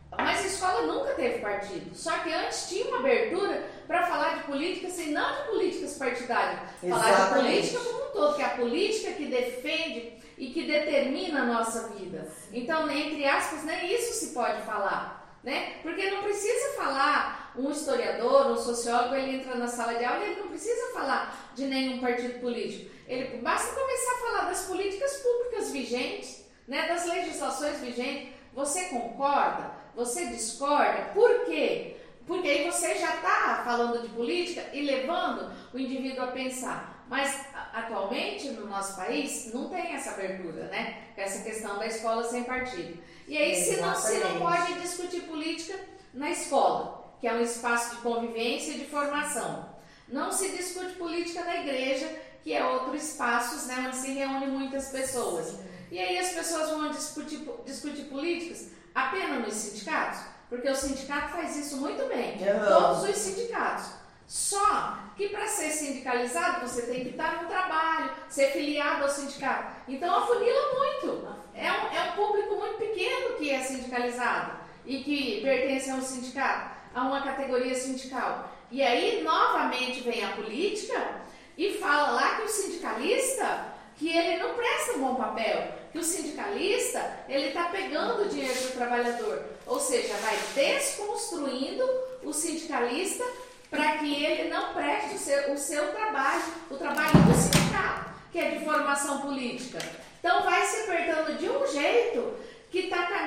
mas 0.09 0.39
a 0.39 0.47
escola 0.47 0.81
nunca 0.83 1.15
teve 1.15 1.39
partido. 1.39 1.93
Só 1.93 2.17
que 2.19 2.31
antes 2.31 2.69
tinha 2.69 2.87
uma 2.87 2.99
abertura 2.99 3.61
para 3.85 4.07
falar 4.07 4.37
de 4.37 4.43
política, 4.45 4.87
assim, 4.87 5.11
não 5.11 5.35
de 5.35 5.47
políticas 5.49 5.97
partidárias, 5.97 6.61
Exatamente. 6.81 7.13
falar 7.13 7.27
de 7.27 7.43
política 7.43 7.79
como 7.81 8.05
um 8.05 8.11
todo, 8.13 8.35
que 8.37 8.41
é 8.41 8.45
a 8.45 8.49
política 8.51 9.11
que 9.11 9.25
defende 9.25 10.13
e 10.37 10.51
que 10.51 10.65
determina 10.65 11.41
a 11.41 11.45
nossa 11.45 11.89
vida. 11.89 12.25
Então, 12.53 12.89
entre 12.89 13.25
aspas, 13.25 13.65
nem 13.65 13.93
isso 13.93 14.13
se 14.13 14.33
pode 14.33 14.61
falar 14.61 15.25
né? 15.45 15.75
Porque 15.83 16.09
não 16.09 16.23
precisa 16.23 16.73
falar 16.75 17.44
um 17.57 17.71
historiador, 17.71 18.51
um 18.51 18.57
sociólogo, 18.57 19.15
ele 19.15 19.37
entra 19.37 19.55
na 19.55 19.67
sala 19.67 19.95
de 19.95 20.03
aula 20.03 20.23
e 20.23 20.31
ele 20.31 20.41
não 20.41 20.47
precisa 20.49 20.93
falar 20.93 21.51
de 21.55 21.65
nenhum 21.65 21.99
partido 21.99 22.39
político. 22.39 22.91
Ele 23.07 23.37
basta 23.37 23.73
começar 23.73 24.11
a 24.11 24.17
falar 24.17 24.49
das 24.49 24.65
políticas 24.65 25.17
públicas 25.17 25.71
vigentes, 25.71 26.45
né? 26.67 26.87
Das 26.87 27.05
legislações 27.05 27.79
vigentes. 27.79 28.33
Você 28.53 28.85
concorda? 28.85 29.71
Você 29.95 30.27
discorda? 30.27 31.11
Por 31.13 31.45
quê? 31.45 31.97
Porque 32.25 32.47
aí 32.47 32.71
você 32.71 32.95
já 32.95 33.15
está 33.15 33.61
falando 33.63 34.01
de 34.01 34.09
política 34.09 34.63
e 34.73 34.81
levando 34.81 35.51
o 35.73 35.77
indivíduo 35.77 36.23
a 36.23 36.27
pensar. 36.27 37.05
Mas 37.07 37.45
atualmente 37.71 38.49
no 38.49 38.67
nosso 38.67 38.95
país 38.95 39.53
não 39.53 39.69
tem 39.69 39.93
essa 39.93 40.11
abertura, 40.11 40.63
né? 40.67 41.03
Essa 41.15 41.43
questão 41.43 41.77
da 41.77 41.85
escola 41.85 42.23
sem 42.23 42.43
partido. 42.43 42.97
E 43.27 43.37
aí, 43.37 43.55
se 43.55 43.79
não, 43.79 43.95
se 43.95 44.17
não 44.17 44.39
pode 44.39 44.73
discutir 44.79 45.21
política 45.21 45.79
na 46.13 46.31
escola, 46.31 47.04
que 47.19 47.27
é 47.27 47.33
um 47.33 47.41
espaço 47.41 47.95
de 47.95 48.01
convivência 48.01 48.71
e 48.71 48.79
de 48.79 48.85
formação. 48.85 49.69
Não 50.07 50.31
se 50.31 50.49
discute 50.49 50.93
política 50.93 51.43
na 51.43 51.61
igreja, 51.61 52.07
que 52.43 52.53
é 52.53 52.65
outro 52.65 52.95
espaço 52.95 53.67
né, 53.67 53.85
onde 53.87 53.95
se 53.95 54.11
reúne 54.11 54.47
muitas 54.47 54.89
pessoas. 54.89 55.55
E 55.91 55.99
aí 55.99 56.17
as 56.17 56.29
pessoas 56.29 56.69
vão 56.69 56.91
discutir, 56.91 57.47
discutir 57.65 58.03
políticas 58.03 58.69
apenas 58.93 59.45
nos 59.45 59.53
sindicatos, 59.53 60.19
porque 60.49 60.69
o 60.69 60.75
sindicato 60.75 61.29
faz 61.29 61.55
isso 61.57 61.77
muito 61.77 62.07
bem. 62.07 62.37
Todos 62.67 63.09
os 63.09 63.15
sindicatos. 63.15 64.05
Só 64.27 64.97
que 65.15 65.29
para 65.29 65.47
ser 65.47 65.69
sindicalizado 65.69 66.67
você 66.67 66.83
tem 66.83 67.03
que 67.03 67.09
estar 67.11 67.43
no 67.43 67.47
trabalho, 67.47 68.11
ser 68.27 68.51
filiado 68.51 69.03
ao 69.03 69.09
sindicato. 69.09 69.75
Então 69.87 70.15
afunila 70.15 70.73
muito. 70.73 71.27
É 71.53 71.71
um, 71.71 71.95
é 71.95 72.09
um 72.09 72.15
público 72.15 72.55
muito 72.55 72.77
pequeno 72.77 73.37
que 73.37 73.49
é 73.49 73.61
sindicalizado 73.61 74.57
e 74.85 75.03
que 75.03 75.41
pertence 75.41 75.89
a 75.89 75.95
um 75.95 76.01
sindicato, 76.01 76.74
a 76.95 77.01
uma 77.01 77.21
categoria 77.21 77.75
sindical. 77.75 78.51
E 78.71 78.81
aí 78.81 79.21
novamente 79.21 80.01
vem 80.01 80.23
a 80.23 80.29
política 80.29 81.21
e 81.57 81.73
fala 81.73 82.11
lá 82.11 82.35
que 82.37 82.43
o 82.43 82.49
sindicalista 82.49 83.75
que 83.97 84.09
ele 84.09 84.43
não 84.43 84.53
presta 84.55 84.93
um 84.93 84.99
bom 84.99 85.15
papel, 85.15 85.69
que 85.91 85.97
o 85.97 86.03
sindicalista 86.03 87.19
ele 87.29 87.47
está 87.47 87.65
pegando 87.65 88.23
o 88.23 88.27
dinheiro 88.27 88.59
do 88.59 88.73
trabalhador, 88.73 89.43
ou 89.65 89.79
seja, 89.79 90.13
vai 90.15 90.37
desconstruindo 90.53 91.83
o 92.23 92.33
sindicalista 92.33 93.23
para 93.69 93.97
que 93.97 94.23
ele 94.23 94.49
não 94.49 94.73
preste 94.73 95.15
o 95.15 95.17
seu, 95.17 95.53
o 95.53 95.57
seu 95.57 95.91
trabalho, 95.93 96.43
o 96.69 96.75
trabalho 96.75 97.23
do 97.23 97.33
sindicato, 97.33 98.09
que 98.31 98.39
é 98.39 98.51
de 98.51 98.65
formação 98.65 99.21
política. 99.21 99.79
Então 100.19 100.43
vai 100.43 100.65
se 100.65 100.81
apertando 100.81 101.37
de 101.37 101.49
um 101.49 101.65
jeito 101.67 102.35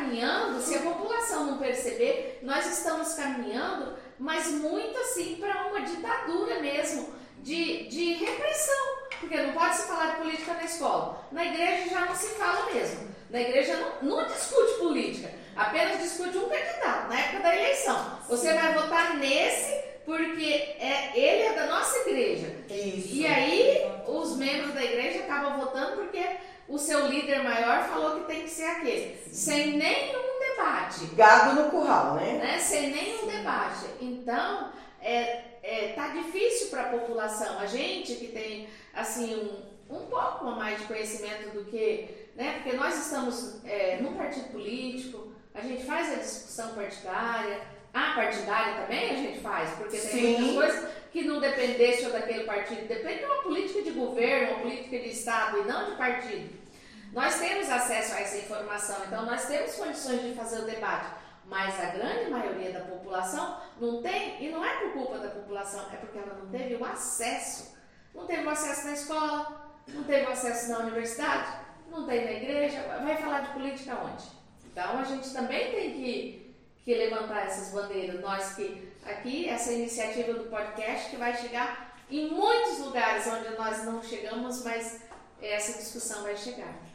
caminhando, 0.09 0.61
se 0.61 0.75
a 0.75 0.81
população 0.81 1.47
não 1.47 1.59
perceber, 1.59 2.41
nós 2.43 2.67
estamos 2.67 3.15
caminhando, 3.15 3.95
mas 4.19 4.49
muito 4.49 4.99
assim 4.99 5.37
para 5.37 5.67
uma 5.67 5.83
ditadura 5.83 6.61
mesmo, 6.61 7.15
de, 7.43 7.87
de 7.89 8.15
repressão. 8.15 8.99
Porque 9.21 9.37
não 9.37 9.53
pode 9.53 9.77
se 9.77 9.87
falar 9.87 10.13
de 10.13 10.23
política 10.23 10.55
na 10.55 10.65
escola. 10.65 11.29
Na 11.31 11.45
igreja 11.45 11.91
já 11.91 12.01
não 12.07 12.15
se 12.15 12.29
fala 12.31 12.73
mesmo. 12.73 13.09
Na 13.31 13.41
igreja 13.41 13.77
não, 13.77 14.17
não 14.17 14.27
discute 14.27 14.79
política, 14.79 15.31
apenas 15.55 16.01
discute 16.01 16.39
um 16.39 16.49
candidato 16.49 17.09
na 17.09 17.21
época 17.21 17.41
da 17.41 17.57
eleição. 17.57 18.19
Você 18.29 18.55
vai 18.55 18.73
votar 18.73 19.17
nesse 19.19 19.89
porque 20.07 20.77
é, 20.81 21.11
ele 21.15 21.43
é 21.43 21.53
da 21.53 21.67
nossa 21.67 21.99
igreja. 22.09 22.47
Isso. 22.71 23.15
E 23.15 23.27
aí 23.27 23.87
os 24.07 24.37
membros 24.37 24.73
da 24.73 24.83
igreja 24.83 25.19
acabam 25.19 25.61
votando 25.61 25.97
porque 25.97 26.25
o 26.69 26.79
seu 26.79 27.07
líder 27.07 27.43
maior 27.43 27.89
falou 27.89 28.21
que 28.21 28.27
tem 28.27 28.43
que 28.43 28.51
ser 28.51 28.65
aquele. 28.65 29.17
Sim. 29.27 29.33
Sem 29.33 29.77
nenhum 29.79 30.39
debate. 30.39 31.07
Gado 31.15 31.63
no 31.63 31.71
curral, 31.71 32.17
né? 32.17 32.33
né? 32.35 32.59
Sem 32.59 32.91
nenhum 32.91 33.27
debate. 33.27 33.87
Então, 34.01 34.71
é, 35.01 35.43
é, 35.63 35.93
tá 35.95 36.09
difícil 36.09 36.69
para 36.69 36.83
a 36.83 36.89
população. 36.89 37.59
A 37.59 37.67
gente 37.67 38.15
que 38.17 38.29
tem 38.29 38.69
assim 38.95 39.35
um, 39.89 39.97
um 39.97 40.07
pouco 40.07 40.45
mais 40.47 40.79
de 40.79 40.87
conhecimento 40.87 41.51
do 41.55 41.65
que, 41.65 42.29
né? 42.37 42.61
Porque 42.63 42.77
nós 42.77 42.99
estamos 42.99 43.65
é, 43.65 43.99
num 44.01 44.15
partido 44.15 44.51
político, 44.51 45.33
a 45.55 45.63
gente 45.63 45.85
faz 45.85 46.13
a 46.13 46.17
discussão 46.17 46.75
partidária 46.75 47.79
a 47.93 48.15
partidária 48.15 48.83
também 48.83 49.11
a 49.11 49.15
gente 49.15 49.41
faz, 49.41 49.71
porque 49.71 49.97
tem 49.97 50.11
Sim. 50.11 50.39
muitas 50.39 50.55
coisas 50.55 50.91
que 51.11 51.23
não 51.23 51.41
dependesse 51.41 52.05
daquele 52.11 52.45
partido, 52.45 52.87
depende 52.87 53.21
de 53.21 53.25
uma 53.25 53.43
política 53.43 53.83
de 53.83 53.91
governo, 53.91 54.53
uma 54.53 54.61
política 54.61 54.99
de 54.99 55.09
Estado 55.09 55.59
e 55.59 55.63
não 55.63 55.91
de 55.91 55.97
partido. 55.97 56.58
Nós 57.19 57.41
temos 57.41 57.69
acesso 57.69 58.15
a 58.15 58.21
essa 58.21 58.39
informação, 58.39 58.97
então 59.05 59.27
nós 59.27 59.45
temos 59.47 59.75
condições 59.75 60.23
de 60.23 60.35
fazer 60.35 60.61
o 60.61 60.65
debate. 60.65 61.17
Mas 61.47 61.75
a 61.81 61.87
grande 61.87 62.31
maioria 62.31 62.73
da 62.73 62.83
população 62.83 63.61
não 63.81 64.01
tem, 64.01 64.41
e 64.41 64.49
não 64.51 64.65
é 64.65 64.77
por 64.77 64.93
culpa 64.93 65.19
da 65.19 65.29
população, 65.29 65.85
é 65.93 65.97
porque 65.97 66.17
ela 66.17 66.35
não 66.35 66.49
teve 66.49 66.77
o 66.77 66.85
acesso. 66.85 67.77
Não 68.15 68.25
teve 68.25 68.45
o 68.45 68.51
acesso 68.51 68.87
na 68.87 68.93
escola, 68.93 69.69
não 69.89 70.05
teve 70.05 70.27
o 70.27 70.31
acesso 70.31 70.71
na 70.71 70.79
universidade, 70.79 71.59
não 71.91 72.07
tem 72.07 72.25
na 72.25 72.33
igreja, 72.35 72.83
vai 73.03 73.17
falar 73.17 73.41
de 73.41 73.53
política 73.53 73.97
onde? 73.97 74.25
Então 74.65 75.01
a 75.01 75.03
gente 75.03 75.33
também 75.33 75.73
tem 75.73 75.93
que, 75.95 76.57
que 76.85 76.95
levantar 76.95 77.47
essas 77.47 77.73
bandeiras. 77.73 78.21
Nós 78.21 78.55
que 78.55 78.93
aqui, 79.05 79.49
essa 79.49 79.73
iniciativa 79.73 80.35
do 80.35 80.45
podcast 80.45 81.11
que 81.11 81.17
vai 81.17 81.37
chegar 81.37 81.99
em 82.09 82.31
muitos 82.31 82.79
lugares 82.79 83.27
onde 83.27 83.57
nós 83.57 83.85
não 83.85 84.01
chegamos, 84.05 84.63
mas 84.63 85.01
essa 85.43 85.79
discussão 85.79 86.23
vai 86.23 86.37
chegar. 86.37 86.88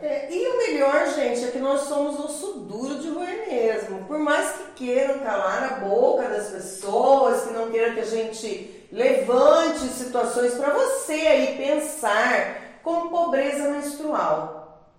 É, 0.00 0.32
e 0.32 0.48
o 0.48 0.58
melhor, 0.58 1.06
gente, 1.14 1.44
é 1.44 1.50
que 1.50 1.58
nós 1.58 1.82
somos 1.82 2.18
osso 2.18 2.60
duro 2.60 2.98
de 2.98 3.10
roer 3.10 3.48
mesmo. 3.48 4.04
Por 4.04 4.18
mais 4.18 4.50
que 4.52 4.86
queiram 4.86 5.18
calar 5.20 5.64
a 5.64 5.76
boca 5.80 6.28
das 6.28 6.48
pessoas, 6.48 7.44
que 7.44 7.52
não 7.52 7.70
queiram 7.70 7.94
que 7.94 8.00
a 8.00 8.04
gente 8.04 8.88
levante 8.90 9.80
situações 9.80 10.54
para 10.54 10.70
você 10.72 11.12
aí 11.12 11.56
pensar 11.56 12.78
como 12.82 13.10
pobreza 13.10 13.70
menstrual. 13.70 14.90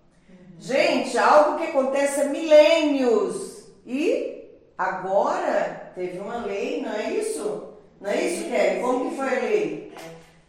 Gente, 0.59 1.17
algo 1.17 1.57
que 1.57 1.67
acontece 1.67 2.21
há 2.21 2.25
milênios. 2.25 3.67
E 3.85 4.51
agora 4.77 5.91
teve 5.95 6.19
uma 6.19 6.45
lei, 6.45 6.81
não 6.81 6.93
é 6.93 7.11
isso? 7.11 7.73
Não 8.01 8.09
é 8.09 8.21
isso, 8.21 8.49
Kelly? 8.49 8.81
Como 8.81 9.09
que 9.09 9.15
foi 9.15 9.27
a 9.27 9.41
lei? 9.41 9.93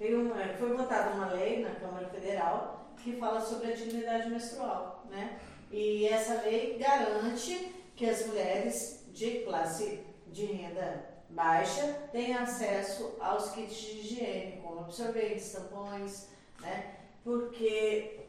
É, 0.00 0.54
foi 0.58 0.74
votada 0.74 1.10
uma 1.10 1.32
lei 1.32 1.62
na 1.62 1.70
Câmara 1.70 2.08
Federal 2.08 2.77
que 3.10 3.16
fala 3.18 3.40
sobre 3.40 3.72
a 3.72 3.74
dignidade 3.74 4.28
menstrual, 4.28 5.06
né? 5.10 5.38
E 5.70 6.06
essa 6.06 6.42
lei 6.42 6.78
garante 6.78 7.74
que 7.96 8.08
as 8.08 8.26
mulheres 8.26 9.04
de 9.12 9.40
classe 9.40 10.00
de 10.28 10.44
renda 10.44 11.04
baixa 11.30 12.08
tenham 12.12 12.42
acesso 12.42 13.16
aos 13.20 13.50
kits 13.50 13.76
de 13.76 13.98
higiene, 13.98 14.60
como 14.62 14.80
absorventes, 14.80 15.52
tampões, 15.52 16.28
né? 16.60 16.96
Porque 17.24 18.20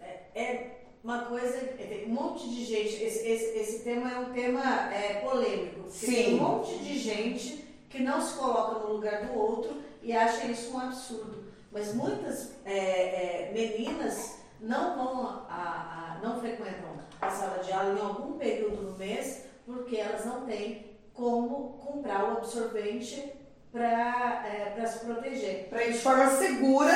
é, 0.00 0.20
é 0.34 0.78
uma 1.02 1.24
coisa, 1.26 1.58
tem 1.58 2.06
um 2.06 2.14
monte 2.14 2.48
de 2.48 2.64
gente, 2.64 3.02
esse, 3.02 3.26
esse, 3.26 3.58
esse 3.58 3.84
tema 3.84 4.10
é 4.10 4.18
um 4.18 4.32
tema 4.32 4.92
é, 4.92 5.20
polêmico, 5.20 5.88
Sim. 5.90 6.06
tem 6.06 6.34
um 6.34 6.38
monte 6.38 6.78
de 6.78 6.98
gente 6.98 7.64
que 7.88 8.02
não 8.02 8.20
se 8.20 8.34
coloca 8.34 8.80
no 8.80 8.94
lugar 8.94 9.26
do 9.26 9.38
outro 9.38 9.82
e 10.02 10.12
acha 10.12 10.46
isso 10.46 10.74
um 10.74 10.80
absurdo. 10.80 11.48
Mas 11.70 11.94
muitas 11.94 12.52
é, 12.64 13.48
é, 13.48 13.52
meninas 13.52 14.38
não 14.60 14.96
vão 14.96 15.26
a, 15.48 16.16
a, 16.16 16.20
não 16.22 16.40
frequentam 16.40 16.98
a 17.20 17.30
sala 17.30 17.62
de 17.62 17.72
aula 17.72 17.98
em 17.98 18.02
algum 18.02 18.38
período 18.38 18.92
do 18.92 18.98
mês 18.98 19.44
porque 19.64 19.96
elas 19.96 20.24
não 20.24 20.46
têm 20.46 20.98
como 21.12 21.78
comprar 21.78 22.24
o 22.24 22.38
absorvente 22.38 23.32
para 23.72 24.44
é, 24.46 24.86
se 24.86 25.04
proteger. 25.04 25.68
Para 25.68 25.84
ir 25.84 25.92
de 25.92 25.98
forma 25.98 26.30
segura 26.30 26.92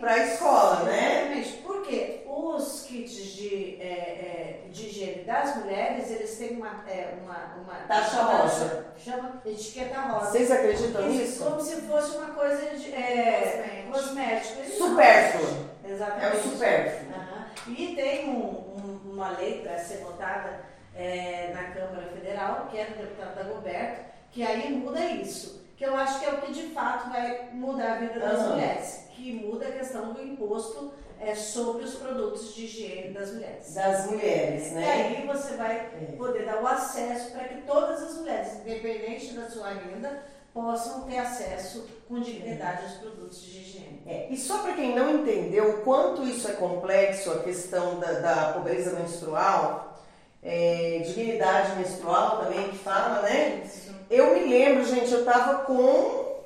para 0.00 0.12
a 0.12 0.18
escola, 0.26 0.84
né? 0.84 1.20
Exatamente. 1.20 1.62
Porque 1.62 2.24
os 2.26 2.82
kits 2.82 3.34
de, 3.34 3.78
é, 3.80 3.84
é, 3.84 4.60
de 4.70 4.86
higiene 4.86 5.24
das 5.24 5.56
mulheres, 5.56 6.10
eles 6.10 6.36
têm 6.36 6.56
uma, 6.56 6.84
é, 6.88 7.14
uma, 7.22 7.54
uma 7.62 7.74
taxa 7.86 8.22
rosa. 8.22 8.86
Chama 8.96 9.42
etiqueta 9.44 10.00
rosa. 10.00 10.30
Vocês 10.30 10.50
acreditam 10.50 11.08
nisso? 11.08 11.44
Como 11.44 11.60
se 11.60 11.80
fosse 11.82 12.16
uma 12.16 12.34
coisa 12.34 12.76
de 12.76 12.92
é, 12.92 13.86
cosmético. 13.90 14.64
Supérfluo. 14.70 15.68
Exatamente. 15.84 16.24
É 16.24 16.38
o 16.38 16.42
supérfluo. 16.42 17.14
Uhum. 17.14 17.74
E 17.74 17.94
tem 17.94 18.28
um, 18.28 18.40
um, 18.40 19.12
uma 19.12 19.30
lei 19.30 19.60
para 19.60 19.78
ser 19.78 19.98
votada 19.98 20.64
é, 20.96 21.52
na 21.54 21.64
Câmara 21.64 22.08
Federal, 22.08 22.68
que 22.70 22.78
é 22.78 22.86
do 22.86 22.98
deputado 22.98 23.34
Dagoberto, 23.34 24.04
que 24.30 24.42
aí 24.42 24.72
muda 24.72 25.00
isso. 25.00 25.63
Que 25.76 25.84
eu 25.84 25.96
acho 25.96 26.20
que 26.20 26.26
é 26.26 26.30
o 26.30 26.40
que 26.40 26.52
de 26.52 26.68
fato 26.68 27.10
vai 27.10 27.50
mudar 27.52 27.94
a 27.94 27.98
vida 27.98 28.20
das 28.20 28.40
uhum. 28.40 28.48
mulheres. 28.50 29.06
Que 29.10 29.32
muda 29.32 29.66
a 29.66 29.72
questão 29.72 30.12
do 30.12 30.22
imposto 30.22 30.92
é, 31.20 31.34
sobre 31.34 31.84
os 31.84 31.94
produtos 31.94 32.54
de 32.54 32.64
higiene 32.64 33.14
das 33.14 33.32
mulheres. 33.32 33.74
Das 33.74 34.06
mulheres, 34.06 34.72
né? 34.72 35.12
E 35.12 35.16
aí 35.16 35.26
você 35.26 35.56
vai 35.56 35.76
é. 35.76 36.14
poder 36.16 36.44
dar 36.44 36.62
o 36.62 36.66
acesso 36.66 37.32
para 37.32 37.44
que 37.44 37.62
todas 37.62 38.02
as 38.02 38.14
mulheres, 38.16 38.60
independente 38.60 39.32
da 39.32 39.48
sua 39.48 39.70
renda, 39.70 40.22
possam 40.52 41.02
ter 41.02 41.18
acesso 41.18 41.86
com 42.08 42.20
dignidade 42.20 42.84
aos 42.84 42.94
produtos 42.94 43.42
de 43.42 43.58
higiene. 43.58 44.02
É, 44.06 44.28
e 44.30 44.36
só 44.36 44.58
para 44.58 44.74
quem 44.74 44.94
não 44.94 45.10
entendeu 45.10 45.70
o 45.70 45.82
quanto 45.82 46.22
isso 46.22 46.46
é 46.48 46.52
complexo, 46.52 47.32
a 47.32 47.42
questão 47.42 47.98
da, 47.98 48.12
da 48.20 48.52
pobreza 48.52 48.98
menstrual, 48.98 49.98
é, 50.42 51.02
dignidade 51.06 51.74
menstrual 51.76 52.44
também 52.44 52.68
que 52.68 52.78
fala, 52.78 53.22
né? 53.22 53.66
Eu 54.14 54.32
me 54.32 54.44
lembro, 54.44 54.84
gente, 54.84 55.12
eu 55.12 55.24
tava 55.24 55.64
com 55.64 56.36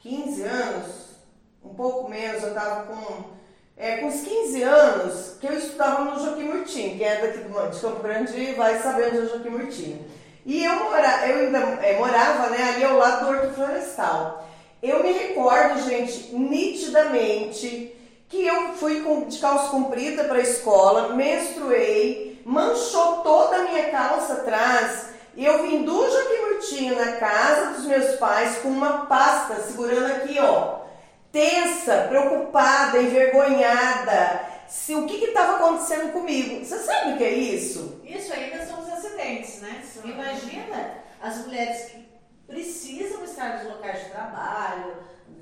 15 0.00 0.42
anos, 0.44 0.86
um 1.62 1.74
pouco 1.74 2.08
menos, 2.08 2.42
eu 2.42 2.54
tava 2.54 2.86
com, 2.86 3.24
é, 3.76 3.98
com 3.98 4.06
uns 4.06 4.22
15 4.22 4.62
anos, 4.62 5.36
que 5.38 5.46
eu 5.46 5.52
estudava 5.52 6.04
no 6.04 6.18
Joaquim 6.18 6.44
Murtinho, 6.44 6.96
que 6.96 7.04
é 7.04 7.20
daqui 7.20 7.40
do, 7.40 7.68
de 7.68 7.80
Campo 7.80 8.02
Grande 8.02 8.54
vai 8.54 8.80
saber 8.80 9.08
onde 9.08 9.18
é 9.18 9.20
o 9.20 9.28
Joaquim 9.28 9.50
Murtinho. 9.50 10.06
E 10.46 10.64
eu, 10.64 10.74
mora, 10.84 11.28
eu 11.28 11.40
ainda 11.40 11.58
é, 11.84 11.98
morava 11.98 12.48
né, 12.48 12.72
ali 12.76 12.84
ao 12.84 12.96
lado 12.96 13.26
do 13.26 13.30
Horto 13.30 13.54
Florestal. 13.56 14.48
Eu 14.82 15.02
me 15.02 15.12
recordo, 15.12 15.82
gente, 15.82 16.34
nitidamente, 16.34 17.94
que 18.30 18.46
eu 18.46 18.72
fui 18.72 19.02
com, 19.02 19.28
de 19.28 19.38
calça 19.38 19.68
comprida 19.68 20.24
para 20.24 20.38
a 20.38 20.42
escola, 20.42 21.14
menstruei, 21.14 22.40
manchou 22.42 23.18
toda 23.18 23.56
a 23.56 23.62
minha 23.64 23.90
calça 23.90 24.32
atrás. 24.32 25.11
E 25.34 25.44
eu 25.44 25.62
vim 25.62 25.84
do 25.84 26.10
Joaquim 26.10 26.32
na 26.94 27.12
casa 27.12 27.72
dos 27.72 27.86
meus 27.86 28.16
pais 28.16 28.58
com 28.58 28.68
uma 28.68 29.06
pasta 29.06 29.56
segurando 29.62 30.12
aqui, 30.12 30.38
ó, 30.38 30.80
tensa, 31.30 32.06
preocupada, 32.08 33.00
envergonhada. 33.00 34.52
Se 34.68 34.94
o 34.94 35.06
que 35.06 35.24
estava 35.24 35.56
acontecendo 35.56 36.12
comigo? 36.12 36.64
Você 36.64 36.78
sabe 36.78 37.12
o 37.12 37.16
que 37.18 37.24
é 37.24 37.30
isso? 37.30 38.00
Isso 38.04 38.32
ainda 38.32 38.64
são 38.64 38.80
os 38.80 38.88
acidentes, 38.88 39.60
né? 39.60 39.82
Imagina 40.04 40.94
as 41.20 41.38
mulheres 41.38 41.90
que 41.90 42.08
precisam 42.46 43.24
estar 43.24 43.58
nos 43.58 43.64
locais 43.64 44.04
de 44.04 44.10
trabalho, 44.10 44.96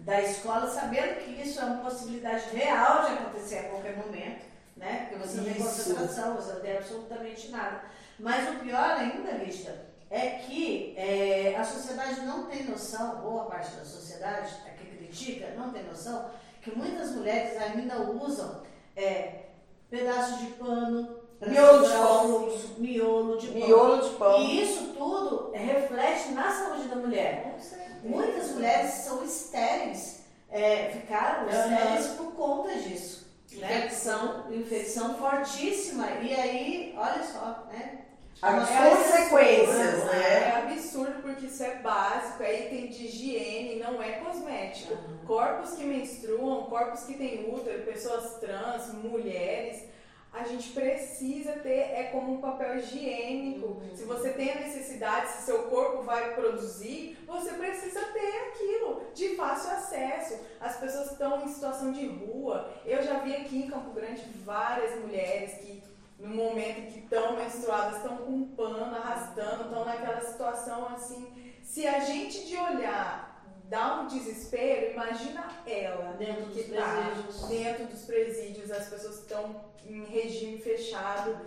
da 0.04 0.20
escola, 0.22 0.68
sabendo 0.68 1.16
que 1.16 1.42
isso 1.42 1.60
é 1.60 1.64
uma 1.64 1.84
possibilidade 1.84 2.44
real 2.54 3.06
de 3.06 3.12
acontecer 3.12 3.58
a 3.58 3.62
qualquer 3.64 3.96
momento, 3.96 4.44
né? 4.76 5.08
Porque 5.08 5.26
você 5.26 5.36
não 5.38 5.44
tem 5.44 5.54
concentração, 5.54 6.36
você 6.36 6.52
não 6.54 6.60
tem 6.60 6.76
absolutamente 6.76 7.50
nada. 7.50 7.82
Mas 8.20 8.48
o 8.50 8.58
pior 8.60 8.96
ainda, 8.98 9.32
Lista, 9.32 9.86
é 10.10 10.30
que 10.30 10.94
é, 10.96 11.56
a 11.56 11.64
sociedade 11.64 12.20
não 12.22 12.44
tem 12.44 12.64
noção, 12.64 13.20
boa 13.20 13.44
parte 13.44 13.74
da 13.76 13.84
sociedade, 13.84 14.54
a 14.66 14.70
que 14.70 14.84
critica, 14.96 15.54
não 15.56 15.70
tem 15.70 15.84
noção, 15.84 16.30
que 16.60 16.76
muitas 16.76 17.12
mulheres 17.12 17.56
ainda 17.56 18.00
usam 18.00 18.62
é, 18.94 19.44
pedaços 19.88 20.40
de 20.40 20.46
pano, 20.54 21.20
miolo 21.46 21.86
de 21.86 21.92
pão, 21.92 22.48
miolo 22.78 23.36
de 23.38 23.46
pão. 23.46 23.66
Miolo 23.66 24.02
de 24.02 24.16
pão. 24.16 24.40
E 24.42 24.62
isso 24.62 24.94
tudo 24.98 25.52
reflete 25.54 26.32
na 26.32 26.50
saúde 26.50 26.88
da 26.88 26.96
mulher. 26.96 27.56
Muitas 28.02 28.50
mulheres 28.50 28.90
são 28.90 29.24
estéreis, 29.24 30.24
é, 30.50 30.90
ficaram 30.90 31.44
uhum. 31.44 31.50
estéreis 31.50 32.06
por 32.08 32.32
conta 32.32 32.74
disso. 32.74 33.30
Né? 33.52 33.78
Infecção, 33.78 34.52
infecção 34.52 35.14
fortíssima. 35.14 36.10
E 36.22 36.34
aí, 36.34 36.94
olha 36.96 37.22
só, 37.24 37.66
né? 37.72 38.09
As 38.42 38.70
é 38.70 38.90
consequências, 38.90 40.04
né? 40.04 40.48
É 40.48 40.62
absurdo 40.62 41.20
porque 41.20 41.46
isso 41.46 41.62
é 41.62 41.76
básico, 41.76 42.42
é 42.42 42.66
item 42.66 42.86
de 42.86 43.04
higiene, 43.04 43.80
não 43.80 44.02
é 44.02 44.12
cosmético. 44.12 44.94
Uhum. 44.94 45.18
Corpos 45.26 45.72
que 45.72 45.84
menstruam, 45.84 46.64
corpos 46.64 47.02
que 47.02 47.14
têm 47.14 47.52
útero, 47.52 47.84
pessoas 47.84 48.38
trans, 48.40 48.94
mulheres, 48.94 49.90
a 50.32 50.44
gente 50.44 50.70
precisa 50.70 51.52
ter, 51.54 51.92
é 51.92 52.04
como 52.12 52.34
um 52.34 52.40
papel 52.40 52.78
higiênico. 52.78 53.66
Uhum. 53.66 53.90
Se 53.94 54.04
você 54.04 54.30
tem 54.30 54.52
a 54.52 54.60
necessidade, 54.60 55.32
se 55.32 55.42
seu 55.42 55.64
corpo 55.64 56.02
vai 56.02 56.34
produzir, 56.34 57.18
você 57.26 57.52
precisa 57.52 58.00
ter 58.00 58.48
aquilo 58.48 59.02
de 59.12 59.36
fácil 59.36 59.72
acesso. 59.72 60.38
As 60.60 60.76
pessoas 60.76 61.10
estão 61.10 61.44
em 61.44 61.48
situação 61.48 61.92
de 61.92 62.06
rua. 62.06 62.72
Eu 62.86 63.02
já 63.02 63.18
vi 63.18 63.34
aqui 63.34 63.58
em 63.58 63.70
Campo 63.70 63.90
Grande 63.90 64.22
várias 64.44 64.98
mulheres 65.00 65.58
que 65.58 65.82
no 66.20 66.34
momento 66.34 66.80
em 66.80 66.86
que 66.86 66.98
estão 67.00 67.36
menstruadas, 67.36 67.96
estão 67.96 68.18
com 68.18 68.48
pano 68.48 68.94
arrastando, 68.94 69.64
estão 69.64 69.84
naquela 69.84 70.20
situação 70.20 70.88
assim. 70.88 71.32
Se 71.62 71.86
a 71.86 72.00
gente 72.00 72.46
de 72.46 72.56
olhar 72.56 73.30
dá 73.70 74.00
um 74.00 74.08
desespero, 74.08 74.92
imagina 74.92 75.48
ela 75.64 76.16
dentro 76.18 76.46
dos 76.46 76.54
que 76.54 76.72
tá 76.72 76.82
presídios. 76.82 77.48
dentro 77.48 77.86
dos 77.86 78.02
presídios, 78.02 78.70
as 78.70 78.88
pessoas 78.88 79.20
estão 79.20 79.64
em 79.86 80.04
regime 80.04 80.58
fechado. 80.58 81.38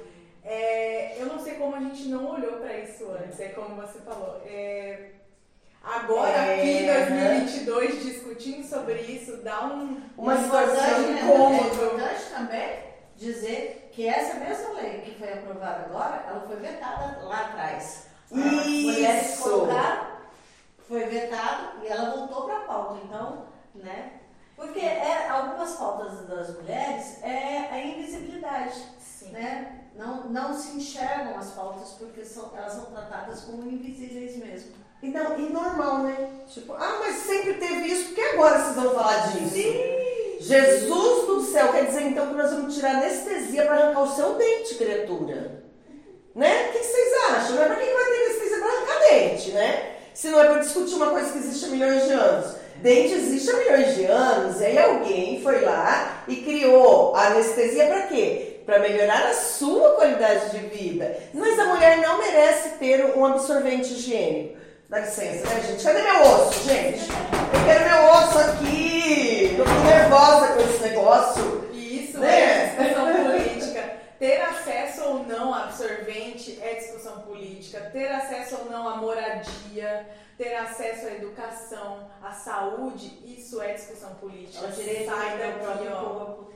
É, 0.44 1.22
eu 1.22 1.26
não 1.26 1.38
sei 1.40 1.56
como 1.56 1.76
a 1.76 1.80
gente 1.80 2.08
não 2.08 2.32
olhou 2.32 2.54
para 2.54 2.78
isso 2.80 3.10
antes, 3.12 3.40
é 3.40 3.50
como 3.50 3.76
você 3.76 4.00
falou. 4.00 4.42
É, 4.46 5.12
agora, 5.84 6.38
é, 6.38 6.60
aqui 6.60 6.70
em 6.70 6.86
2022, 6.86 8.04
discutindo 8.04 8.64
sobre 8.66 9.02
isso, 9.02 9.38
dá 9.38 9.66
um, 9.66 10.02
uma 10.18 10.42
situação 10.42 11.12
incômoda. 11.12 11.64
É 11.64 11.74
importante 11.74 12.30
também 12.34 12.73
dizer 13.24 13.90
que 13.94 14.08
essa 14.08 14.40
mesma 14.40 14.74
lei 14.74 15.02
que 15.02 15.18
foi 15.18 15.32
aprovada 15.32 15.86
agora, 15.86 16.24
ela 16.28 16.42
foi 16.42 16.58
vetada 16.58 17.22
lá 17.24 17.42
atrás. 17.42 18.08
As 18.32 18.38
mulheres 18.38 19.40
colocaram, 19.40 20.08
foi 20.88 21.06
vetado 21.06 21.84
e 21.84 21.88
ela 21.88 22.16
voltou 22.16 22.46
para 22.46 22.58
a 22.58 22.62
pauta. 22.62 23.00
Então, 23.04 23.46
né? 23.76 24.20
Porque 24.56 24.80
é, 24.80 25.28
algumas 25.30 25.74
pautas 25.76 26.28
das 26.28 26.56
mulheres 26.56 27.22
é 27.24 27.70
a 27.72 27.80
invisibilidade, 27.84 28.82
Sim. 29.00 29.32
né? 29.32 29.80
Não, 29.96 30.30
não 30.30 30.54
se 30.54 30.76
enxergam 30.78 31.38
as 31.38 31.52
pautas 31.52 31.92
porque 32.00 32.26
são, 32.26 32.52
elas 32.56 32.74
são 32.74 32.86
tratadas 32.86 33.42
como 33.42 33.70
invisíveis 33.70 34.38
mesmo. 34.38 34.74
E, 35.02 35.10
não, 35.10 35.38
e 35.38 35.52
normal, 35.52 36.00
né? 36.00 36.44
Tipo, 36.48 36.74
ah, 36.74 36.98
mas 37.00 37.18
sempre 37.18 37.56
teve 37.56 37.88
isso, 37.88 38.06
por 38.10 38.16
que 38.16 38.22
agora 38.22 38.60
vocês 38.60 38.76
vão 38.76 38.96
falar 38.96 39.28
disso? 39.32 39.56
Jesus 40.44 41.26
do 41.26 41.42
céu, 41.42 41.70
quer 41.70 41.86
dizer 41.86 42.04
então 42.04 42.28
que 42.28 42.34
nós 42.34 42.52
vamos 42.52 42.76
tirar 42.76 42.98
anestesia 42.98 43.64
para 43.64 43.76
arrancar 43.76 44.02
o 44.02 44.14
seu 44.14 44.34
dente, 44.34 44.76
criatura? 44.76 45.64
Né? 46.36 46.68
O 46.68 46.72
que 46.74 46.84
vocês 46.84 47.14
acham? 47.30 47.56
Não 47.56 47.64
é 47.64 47.66
para 47.68 47.76
quem 47.78 47.94
vai 47.94 48.04
ter 48.06 48.26
anestesia 48.26 48.58
para 48.58 48.68
arrancar 48.68 49.00
dente, 49.10 49.52
né? 49.52 49.92
Se 50.14 50.28
não 50.28 50.42
é 50.42 50.48
para 50.48 50.60
discutir 50.60 50.96
uma 50.96 51.12
coisa 51.12 51.32
que 51.32 51.38
existe 51.38 51.66
há 51.66 51.70
milhões 51.70 52.04
de 52.04 52.12
anos. 52.12 52.56
Dente 52.76 53.14
existe 53.14 53.50
há 53.52 53.58
milhões 53.58 53.96
de 53.96 54.06
anos, 54.06 54.60
e 54.60 54.66
aí 54.66 54.78
alguém 54.78 55.42
foi 55.42 55.62
lá 55.62 56.24
e 56.28 56.36
criou 56.38 57.16
a 57.16 57.28
anestesia 57.28 57.88
para 57.88 58.02
quê? 58.08 58.60
Para 58.66 58.80
melhorar 58.80 59.28
a 59.28 59.34
sua 59.34 59.92
qualidade 59.92 60.52
de 60.52 60.68
vida. 60.68 61.16
Mas 61.34 61.58
a 61.58 61.66
mulher 61.66 62.00
não 62.00 62.18
merece 62.18 62.70
ter 62.80 63.16
um 63.16 63.26
absorvente 63.26 63.94
higiênico. 63.94 64.58
Dá 64.90 65.00
licença, 65.00 65.48
né, 65.48 65.64
gente? 65.66 65.84
Cadê 65.84 66.02
meu 66.02 66.22
osso, 66.22 66.64
gente? 66.68 67.10
Eu 67.10 67.66
quero 67.66 67.90
meu 67.90 68.12
osso 68.12 68.40
aqui! 68.40 69.43
Eu 69.58 69.66
tô 69.66 69.72
nervosa 69.86 70.48
com 70.54 70.60
esse 70.62 70.82
negócio. 70.84 71.70
E 71.74 72.06
isso 72.06 72.18
Né? 72.20 72.40
é 72.40 72.76
discussão 72.76 73.06
política. 73.24 73.94
Ter 74.20 74.42
acesso 74.42 75.04
ou 75.04 75.20
não 75.26 75.54
a 75.54 75.64
absorvente 75.66 76.60
é 76.62 76.76
discussão 76.76 77.20
política. 77.22 77.80
Ter 77.92 78.08
acesso 78.08 78.58
ou 78.64 78.72
não 78.72 78.88
à 78.88 78.96
moradia, 78.98 80.08
ter 80.38 80.56
acesso 80.56 81.08
à 81.08 81.12
educação, 81.12 82.08
à 82.22 82.32
saúde, 82.32 83.20
isso 83.26 83.62
é 83.62 83.74
discussão 83.74 84.12
política. 84.16 84.68
Direito 84.68 85.06
Sai 85.12 85.32
ao 85.32 85.38
daqui, 85.38 85.60
próprio 85.60 85.92
ó. 85.94 86.00
corpo. 86.02 86.54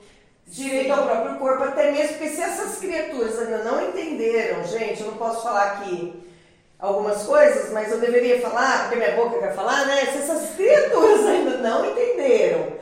Direito 0.47 0.93
ao 0.93 1.03
próprio 1.03 1.35
corpo, 1.39 1.63
até 1.65 1.91
mesmo 1.91 2.09
porque 2.17 2.29
se 2.29 2.41
essas 2.41 2.77
criaturas 2.79 3.37
ainda 3.37 3.57
não 3.65 3.89
entenderam, 3.89 4.63
gente, 4.63 5.01
eu 5.01 5.07
não 5.07 5.17
posso 5.17 5.43
falar 5.43 5.73
aqui 5.73 6.23
algumas 6.79 7.23
coisas, 7.23 7.69
mas 7.73 7.91
eu 7.91 7.99
deveria 7.99 8.39
falar, 8.39 8.83
porque 8.83 8.95
minha 8.95 9.11
boca 9.17 9.39
quer 9.39 9.53
falar, 9.53 9.85
né? 9.87 10.05
Se 10.05 10.19
essas 10.19 10.55
criaturas 10.55 11.25
ainda 11.25 11.57
não 11.57 11.85
entenderam 11.91 12.77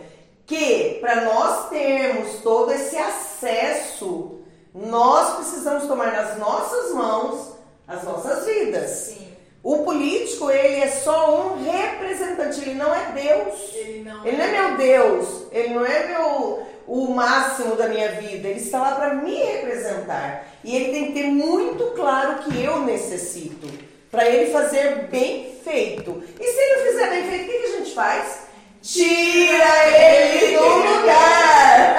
que 0.45 0.97
para 1.01 1.21
nós 1.21 1.69
termos 1.69 2.41
todo 2.41 2.71
esse 2.71 2.95
acesso, 2.97 4.41
nós 4.73 5.36
precisamos 5.38 5.88
tomar 5.88 6.12
nas 6.12 6.38
nossas 6.38 6.93
mãos 6.93 7.55
as 7.88 8.03
nossas 8.03 8.45
vidas. 8.45 8.89
Sim. 8.89 9.27
O 9.63 9.79
político, 9.79 10.51
ele 10.51 10.75
é 10.75 10.88
só 10.88 11.47
um 11.47 11.63
representante, 11.63 12.62
ele 12.62 12.75
não 12.75 12.93
é 12.93 13.12
Deus. 13.12 13.73
Ele 13.73 14.03
não, 14.03 14.25
Ele 14.25 14.38
não 14.38 14.43
é 14.43 14.51
meu 14.51 14.77
Deus, 14.77 15.43
ele 15.51 15.73
não 15.73 15.86
é 15.86 16.08
meu 16.08 16.67
o 16.88 17.08
máximo 17.08 17.75
da 17.75 17.88
minha 17.88 18.12
vida, 18.12 18.47
ele 18.47 18.60
está 18.60 18.79
lá 18.79 18.91
para 18.95 19.15
me 19.15 19.36
representar. 19.36 20.45
E 20.63 20.75
ele 20.75 20.91
tem 20.91 21.05
que 21.08 21.13
ter 21.13 21.27
muito 21.27 21.84
claro 21.95 22.34
o 22.34 22.43
que 22.43 22.63
eu 22.63 22.81
necessito 22.81 23.67
para 24.12 24.29
ele 24.29 24.51
fazer 24.51 25.08
bem 25.08 25.60
feito. 25.63 26.23
E 26.39 26.43
se 26.43 26.60
ele 26.60 26.75
não 26.75 26.91
fizer 26.91 27.10
bem 27.10 27.29
feito, 27.29 27.43
o 27.43 27.47
que, 27.47 27.60
que 27.60 27.65
a 27.65 27.77
gente 27.77 27.95
faz? 27.95 28.44
Tira 28.86 29.88
ele 29.98 30.56
do 30.56 30.63
lugar. 30.63 31.98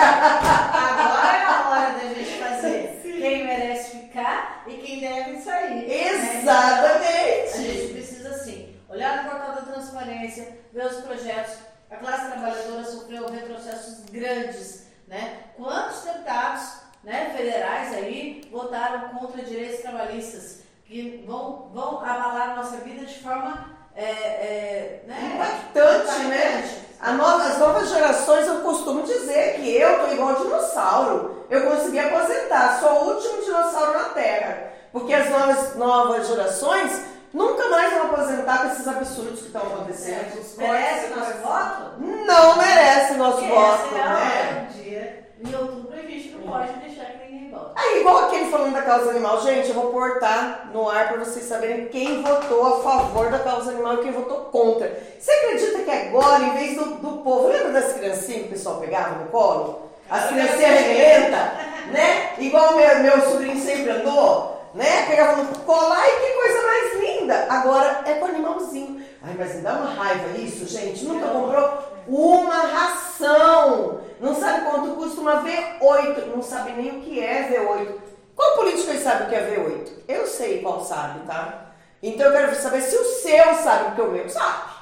Agora 0.72 1.36
é 1.36 1.44
a 1.44 1.68
hora 1.68 1.90
da 1.94 2.14
gente 2.14 2.38
fazer 2.38 3.00
quem 3.02 3.44
merece 3.44 3.98
ficar 3.98 4.62
e 4.68 4.74
quem 4.74 5.00
deve 5.00 5.40
sair. 5.40 5.84
né? 5.84 6.08
Exatamente. 6.10 7.54
A 7.54 7.60
gente 7.60 7.92
precisa, 7.92 8.28
assim, 8.28 8.76
olhar 8.88 9.24
no 9.24 9.30
portal 9.30 9.56
da 9.56 9.72
transparência, 9.72 10.58
ver 10.72 10.86
os 10.86 11.00
projetos. 11.00 11.54
A 11.90 11.96
classe 11.96 12.30
trabalhadora 12.30 12.84
sofreu 12.84 13.28
retrocessos 13.32 14.04
grandes, 14.12 14.86
né? 15.08 15.40
Quantos 15.56 16.02
deputados 16.02 16.82
né, 17.02 17.32
federais 17.36 17.94
aí 17.94 18.48
votaram 18.52 19.08
contra 19.08 19.42
direitos 19.42 19.80
trabalhistas 19.80 20.60
que 20.84 21.24
vão, 21.26 21.68
vão 21.74 21.98
abalar 21.98 22.54
nossa 22.54 22.76
vida 22.76 23.04
de 23.04 23.18
forma 23.18 23.76
é, 23.96 24.02
é, 24.02 25.00
né, 25.06 25.32
Impactante, 25.34 26.18
né? 26.26 26.68
A 27.00 27.12
nova- 27.12 27.44
as 27.44 27.58
novas 27.58 27.88
gerações, 27.90 28.46
eu 28.46 28.56
costumo 28.60 29.02
dizer 29.02 29.54
que 29.56 29.76
eu 29.76 29.98
tô 30.06 30.12
igual 30.12 30.34
dinossauro. 30.36 31.46
Eu 31.50 31.62
consegui 31.70 31.98
aposentar, 31.98 32.78
sou 32.80 32.90
o 32.90 33.14
último 33.14 33.42
dinossauro 33.42 33.92
na 33.98 34.04
Terra. 34.10 34.72
Porque 34.92 35.12
as 35.12 35.28
novas, 35.30 35.74
novas 35.76 36.26
gerações 36.26 37.02
nunca 37.32 37.68
mais 37.68 37.92
vão 37.92 38.02
aposentar 38.06 38.58
com 38.62 38.66
esses 38.68 38.88
absurdos 38.88 39.40
que 39.40 39.46
estão 39.46 39.60
acontecendo. 39.62 40.40
Os 40.40 40.56
Merece 40.56 41.08
nosso 41.14 41.32
voto? 41.42 41.92
Não 42.00 42.56
merece 42.56 43.14
nosso 43.14 43.44
voto, 43.44 43.94
é 43.94 43.98
né? 43.98 44.68
do 44.72 44.82
dia. 44.82 45.26
Em 45.44 45.54
outubro 45.54 45.92
a 45.92 46.02
gente 46.02 46.30
não 46.30 46.40
pode 46.50 46.72
deixar 46.80 47.04
que 47.04 47.25
vote. 47.58 47.70
Aí, 47.74 48.00
igual 48.00 48.24
aquele 48.24 48.50
falando 48.50 48.72
da 48.72 48.82
causa 48.82 49.10
animal, 49.10 49.40
gente, 49.42 49.68
eu 49.68 49.74
vou 49.74 49.90
portar 49.92 50.68
no 50.72 50.88
ar 50.88 51.08
para 51.08 51.24
vocês 51.24 51.46
saberem 51.46 51.86
quem 51.86 52.22
votou 52.22 52.66
a 52.66 52.82
favor 52.82 53.30
da 53.30 53.38
causa 53.38 53.70
animal 53.70 53.94
e 53.94 54.02
quem 54.02 54.12
votou 54.12 54.36
contra. 54.46 55.02
Você 55.18 55.30
acredita 55.30 55.78
que 55.80 55.90
agora, 55.90 56.42
em 56.42 56.54
vez 56.54 56.76
do, 56.76 56.84
do 56.96 57.22
povo, 57.22 57.48
lembra 57.48 57.72
das 57.72 57.92
criancinhas 57.92 58.42
que 58.42 58.48
o 58.48 58.50
pessoal 58.50 58.76
pegava 58.76 59.22
no 59.22 59.30
colo? 59.30 59.90
As 60.08 60.28
criancinhas 60.28 60.80
reguelentas, 60.80 61.52
né? 61.92 62.34
Igual 62.38 62.76
meu, 62.76 62.98
meu 63.00 63.20
sobrinho 63.30 63.60
sempre 63.60 63.90
andou, 63.90 64.70
né? 64.74 65.06
Pegava 65.08 65.42
no 65.42 65.58
colo, 65.60 65.92
ai 65.92 66.10
que 66.10 66.32
coisa 66.32 66.62
mais 66.66 67.00
linda! 67.00 67.46
Agora 67.48 68.02
é 68.06 68.14
com 68.14 68.26
animalzinho. 68.26 69.04
Ai, 69.22 69.34
mas 69.36 69.56
me 69.56 69.62
dá 69.62 69.72
uma 69.72 69.90
raiva 69.90 70.38
isso, 70.38 70.66
gente. 70.66 71.04
Nunca 71.04 71.26
comprou 71.26 71.95
uma 72.08 72.60
ração. 72.66 74.00
Não 74.20 74.34
sabe 74.34 74.68
quanto 74.68 74.96
custa 74.96 75.20
uma 75.20 75.42
V8. 75.42 76.26
Não 76.26 76.42
sabe 76.42 76.72
nem 76.72 76.98
o 76.98 77.02
que 77.02 77.20
é 77.20 77.48
V8. 77.48 77.94
Qual 78.34 78.56
político 78.56 78.90
aí 78.90 78.98
sabe 78.98 79.24
o 79.24 79.28
que 79.28 79.34
é 79.34 79.56
V8? 79.56 79.92
Eu 80.08 80.26
sei 80.26 80.60
qual 80.60 80.84
sabe, 80.84 81.26
tá? 81.26 81.72
Então 82.02 82.26
eu 82.26 82.32
quero 82.32 82.54
saber 82.54 82.82
se 82.82 82.96
o 82.96 83.04
seu 83.04 83.54
sabe, 83.54 83.84
porque 83.86 84.02
o 84.02 84.12
meu 84.12 84.28
sabe. 84.28 84.76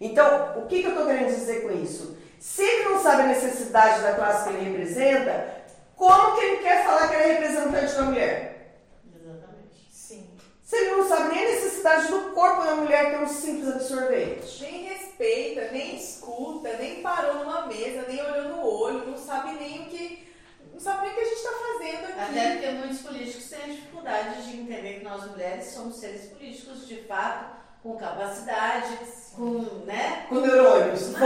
Então, 0.00 0.58
o 0.58 0.66
que, 0.66 0.80
que 0.80 0.86
eu 0.86 0.92
estou 0.92 1.06
querendo 1.06 1.34
dizer 1.34 1.62
com 1.62 1.72
isso? 1.72 2.16
Se 2.38 2.62
ele 2.62 2.84
não 2.90 3.02
sabe 3.02 3.22
a 3.22 3.26
necessidade 3.26 4.02
da 4.02 4.14
classe 4.14 4.48
que 4.48 4.56
ele 4.56 4.70
representa, 4.70 5.60
como 5.94 6.34
que 6.34 6.44
ele 6.44 6.56
quer 6.58 6.84
falar 6.84 7.08
que 7.08 7.14
ele 7.14 7.44
é 7.44 7.48
da 7.94 8.02
mulher? 8.02 8.76
Exatamente. 9.14 9.88
Sim. 9.90 10.30
Se 10.62 10.76
ele 10.76 10.90
não 10.92 11.06
sabe 11.06 11.34
nem 11.34 11.44
a 11.44 11.50
necessidade 11.90 12.08
do 12.08 12.30
corpo 12.32 12.62
da 12.62 12.74
mulher, 12.76 13.10
que 13.10 13.16
é 13.16 13.20
um 13.20 13.28
simples 13.28 13.74
absorvente. 13.74 14.62
Nem 14.62 14.84
respeita, 14.84 15.72
nem 15.72 15.96
escuta, 15.96 16.76
nem 16.76 17.02
parou 17.02 17.44
numa 17.44 17.66
mesa, 17.66 18.04
nem 18.06 18.22
olhou 18.22 18.56
no 18.56 18.66
olho, 18.66 19.06
não 19.06 19.16
sabe 19.16 19.52
nem 19.54 19.82
o 19.82 19.84
que. 19.86 20.30
Não 20.72 20.80
sabe 20.80 21.02
nem 21.02 21.10
o 21.10 21.14
que 21.14 21.20
a 21.20 21.24
gente 21.24 21.36
está 21.36 21.50
fazendo 21.50 22.04
aqui. 22.04 22.20
Até 22.20 22.50
porque 22.52 22.70
muitos 22.70 23.00
políticos 23.00 23.50
têm 23.50 23.74
dificuldade 23.74 24.42
de 24.42 24.60
entender 24.60 24.98
que 24.98 25.04
nós 25.04 25.30
mulheres 25.30 25.66
somos 25.66 25.96
seres 25.96 26.26
políticos 26.26 26.86
de 26.86 27.02
fato, 27.02 27.56
com 27.82 27.96
capacidade, 27.96 28.98
com, 29.34 29.84
né? 29.84 30.26
Com 30.28 30.36
neurônios. 30.36 31.12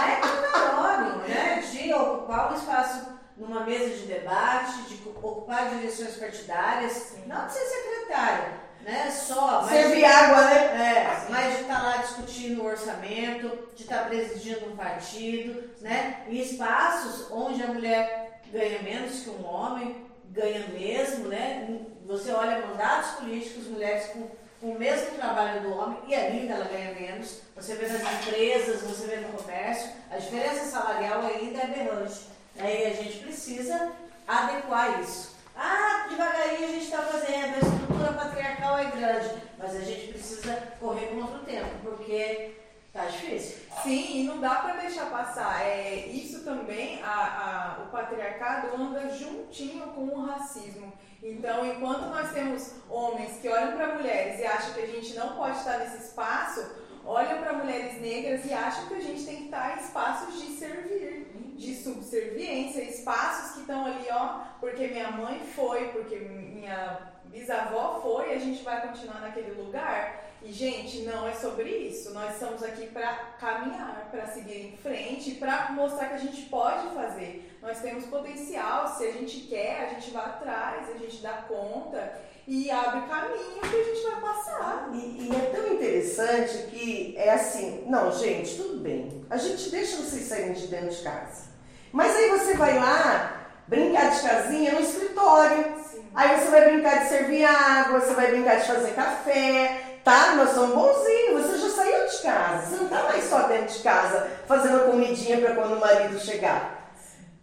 É 0.00 0.16
com 0.16 0.58
neurônio, 0.58 1.28
né? 1.28 1.62
De 1.70 1.92
ocupar 1.92 2.52
um 2.52 2.56
espaço 2.56 3.08
numa 3.36 3.64
mesa 3.64 3.96
de 3.96 4.06
debate, 4.06 4.82
de 4.82 5.08
ocupar 5.08 5.70
direções 5.70 6.16
partidárias, 6.16 7.14
não 7.26 7.46
de 7.46 7.52
ser 7.52 7.64
secretária, 7.64 8.60
né? 8.84 9.10
Só, 9.10 9.66
Servir 9.68 10.04
água, 10.04 10.44
né? 10.44 10.56
É, 10.56 11.30
mas 11.30 11.56
de 11.56 11.62
estar 11.62 11.82
lá 11.82 11.96
discutindo 11.98 12.62
o 12.62 12.66
orçamento, 12.66 13.68
de 13.74 13.82
estar 13.82 14.06
presidindo 14.06 14.66
um 14.66 14.76
partido, 14.76 15.70
né? 15.80 16.22
Em 16.28 16.40
espaços 16.40 17.30
onde 17.30 17.62
a 17.62 17.68
mulher 17.68 18.40
ganha 18.52 18.82
menos 18.82 19.20
que 19.20 19.30
um 19.30 19.46
homem, 19.46 20.06
ganha 20.30 20.66
mesmo, 20.68 21.28
né? 21.28 21.80
Você 22.06 22.32
olha 22.32 22.66
mandatos 22.66 23.12
políticos, 23.12 23.66
mulheres 23.66 24.06
com, 24.06 24.28
com 24.60 24.72
o 24.72 24.78
mesmo 24.78 25.16
trabalho 25.16 25.60
do 25.62 25.76
homem, 25.76 25.98
e 26.08 26.14
ainda 26.14 26.54
ela 26.54 26.64
ganha 26.64 26.94
menos. 26.94 27.40
Você 27.54 27.74
vê 27.74 27.86
nas 27.86 28.02
empresas, 28.02 28.82
você 28.82 29.06
vê 29.06 29.16
no 29.16 29.28
comércio, 29.32 29.90
a 30.10 30.16
diferença 30.16 30.64
salarial 30.66 31.22
ainda 31.22 31.60
é 31.60 31.66
berrante. 31.66 32.20
Aí 32.58 32.86
a 32.86 32.94
gente 32.94 33.18
precisa 33.18 33.92
adequar 34.26 35.00
isso. 35.00 35.39
Ah, 35.62 36.06
devagarinho 36.08 36.64
a 36.64 36.72
gente 36.72 36.84
está 36.84 37.02
fazendo, 37.02 37.54
a 37.54 37.58
estrutura 37.58 38.12
patriarcal 38.14 38.78
é 38.78 38.84
grande, 38.86 39.30
mas 39.58 39.76
a 39.76 39.80
gente 39.80 40.08
precisa 40.08 40.54
correr 40.80 41.08
contra 41.08 41.36
o 41.36 41.44
tempo, 41.44 41.68
porque 41.82 42.54
tá 42.94 43.04
difícil. 43.04 43.58
Sim, 43.82 44.20
e 44.20 44.24
não 44.24 44.40
dá 44.40 44.54
para 44.56 44.80
deixar 44.80 45.10
passar. 45.10 45.62
É, 45.62 46.06
isso 46.06 46.42
também, 46.44 47.02
a, 47.02 47.10
a- 47.10 47.82
o 47.84 47.90
patriarcado 47.90 48.74
anda 48.74 49.10
juntinho 49.10 49.86
com 49.88 50.06
o 50.06 50.24
racismo. 50.26 50.90
Então, 51.22 51.66
enquanto 51.66 52.06
nós 52.06 52.32
temos 52.32 52.76
homens 52.88 53.38
que 53.40 53.48
olham 53.48 53.72
para 53.76 53.94
mulheres 53.94 54.40
e 54.40 54.46
acham 54.46 54.72
que 54.72 54.80
a 54.80 54.86
gente 54.86 55.12
não 55.14 55.36
pode 55.36 55.58
estar 55.58 55.78
nesse 55.78 55.98
espaço, 56.06 56.66
olham 57.04 57.38
para 57.42 57.52
mulheres 57.52 58.00
negras 58.00 58.46
e 58.46 58.52
acham 58.54 58.86
que 58.86 58.94
a 58.94 59.00
gente 59.00 59.24
tem 59.26 59.36
que 59.36 59.44
estar 59.44 59.76
em 59.76 59.80
espaços 59.84 60.40
de 60.40 60.52
servir, 60.52 61.26
de 61.60 61.74
subserviência, 61.74 62.82
espaços 62.82 63.52
que 63.52 63.60
estão 63.60 63.84
ali, 63.84 64.06
ó, 64.10 64.40
porque 64.58 64.88
minha 64.88 65.10
mãe 65.10 65.40
foi, 65.54 65.88
porque 65.88 66.16
minha 66.16 67.12
bisavó 67.26 68.00
foi, 68.00 68.32
a 68.32 68.38
gente 68.38 68.62
vai 68.62 68.80
continuar 68.88 69.20
naquele 69.20 69.52
lugar? 69.52 70.24
E, 70.42 70.50
gente, 70.50 71.02
não 71.02 71.28
é 71.28 71.34
sobre 71.34 71.68
isso. 71.68 72.14
Nós 72.14 72.32
estamos 72.32 72.62
aqui 72.62 72.86
para 72.86 73.14
caminhar, 73.38 74.08
para 74.10 74.26
seguir 74.28 74.72
em 74.72 74.76
frente, 74.78 75.32
para 75.32 75.70
mostrar 75.72 76.08
que 76.08 76.14
a 76.14 76.18
gente 76.18 76.42
pode 76.48 76.94
fazer. 76.94 77.58
Nós 77.60 77.78
temos 77.80 78.06
potencial, 78.06 78.88
se 78.88 79.06
a 79.06 79.12
gente 79.12 79.40
quer, 79.42 79.84
a 79.84 79.88
gente 79.90 80.10
vai 80.12 80.24
atrás, 80.24 80.88
a 80.88 80.96
gente 80.96 81.18
dá 81.18 81.44
conta 81.46 82.18
e 82.48 82.70
abre 82.70 83.06
caminho 83.06 83.60
que 83.60 83.76
a 83.76 83.84
gente 83.84 84.02
vai 84.02 84.20
passar. 84.22 84.90
E, 84.94 85.28
e, 85.28 85.36
é 85.36 85.50
tão 85.54 85.74
interessante 85.74 86.70
que 86.70 87.14
é 87.18 87.32
assim, 87.32 87.84
não, 87.86 88.10
gente, 88.10 88.56
tudo 88.56 88.80
bem. 88.80 89.26
A 89.28 89.36
gente 89.36 89.68
deixa 89.68 89.98
vocês 89.98 90.22
saírem 90.22 90.54
de 90.54 90.68
dentro 90.68 90.88
de 90.88 91.02
casa. 91.02 91.49
Mas 91.92 92.14
aí 92.14 92.30
você 92.30 92.54
vai 92.54 92.78
lá 92.78 93.32
brincar 93.66 94.10
de 94.10 94.20
casinha 94.20 94.72
no 94.72 94.80
escritório. 94.80 95.74
Sim. 95.90 96.08
Aí 96.14 96.38
você 96.38 96.50
vai 96.50 96.70
brincar 96.70 97.00
de 97.00 97.08
servir 97.08 97.44
água, 97.44 98.00
você 98.00 98.14
vai 98.14 98.30
brincar 98.30 98.56
de 98.56 98.66
fazer 98.66 98.94
café, 98.94 100.00
tá? 100.04 100.34
Nós 100.34 100.50
somos 100.50 100.74
bonzinhos, 100.74 101.46
você 101.46 101.58
já 101.58 101.70
saiu 101.70 102.06
de 102.08 102.18
casa, 102.18 102.66
você 102.66 102.76
não 102.76 102.88
tá 102.88 103.02
mais 103.04 103.24
só 103.24 103.42
dentro 103.42 103.74
de 103.74 103.82
casa 103.82 104.28
fazendo 104.46 104.90
comidinha 104.90 105.38
para 105.38 105.54
quando 105.54 105.74
o 105.74 105.80
marido 105.80 106.18
chegar. 106.18 106.92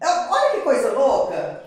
Olha 0.02 0.52
que 0.52 0.62
coisa 0.62 0.92
louca! 0.92 1.64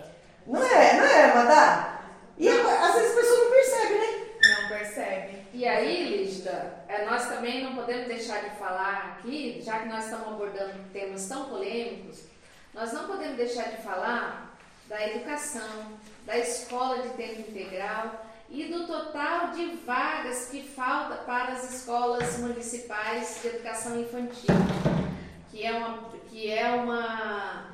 Não 0.47 0.63
é, 0.63 0.97
não 0.97 1.05
é, 1.05 1.33
Madá? 1.33 2.01
E 2.37 2.49
às 2.49 2.93
vezes 2.95 3.11
a 3.11 3.15
pessoa 3.15 3.43
não 3.43 3.51
percebe, 3.51 3.93
né? 3.93 4.27
Não 4.61 4.69
percebe. 4.69 5.47
E 5.53 5.67
aí, 5.67 6.17
Lígida, 6.17 6.83
é, 6.87 7.05
nós 7.05 7.27
também 7.27 7.63
não 7.63 7.75
podemos 7.75 8.07
deixar 8.07 8.41
de 8.41 8.55
falar 8.57 9.17
aqui, 9.19 9.61
já 9.63 9.79
que 9.79 9.89
nós 9.89 10.05
estamos 10.05 10.27
abordando 10.27 10.73
temas 10.91 11.27
tão 11.27 11.45
polêmicos, 11.45 12.23
nós 12.73 12.93
não 12.93 13.05
podemos 13.07 13.37
deixar 13.37 13.69
de 13.69 13.81
falar 13.81 14.57
da 14.87 15.07
educação, 15.07 15.93
da 16.25 16.37
escola 16.37 17.01
de 17.01 17.09
tempo 17.09 17.41
integral 17.41 18.25
e 18.49 18.65
do 18.65 18.85
total 18.85 19.51
de 19.51 19.65
vagas 19.85 20.49
que 20.49 20.63
falta 20.63 21.15
para 21.23 21.53
as 21.53 21.73
escolas 21.73 22.37
municipais 22.39 23.39
de 23.41 23.47
educação 23.47 23.99
infantil, 23.99 24.55
que 25.49 25.65
é 25.65 25.71
uma, 25.71 26.09
que 26.29 26.51
é 26.51 26.69
uma 26.71 27.71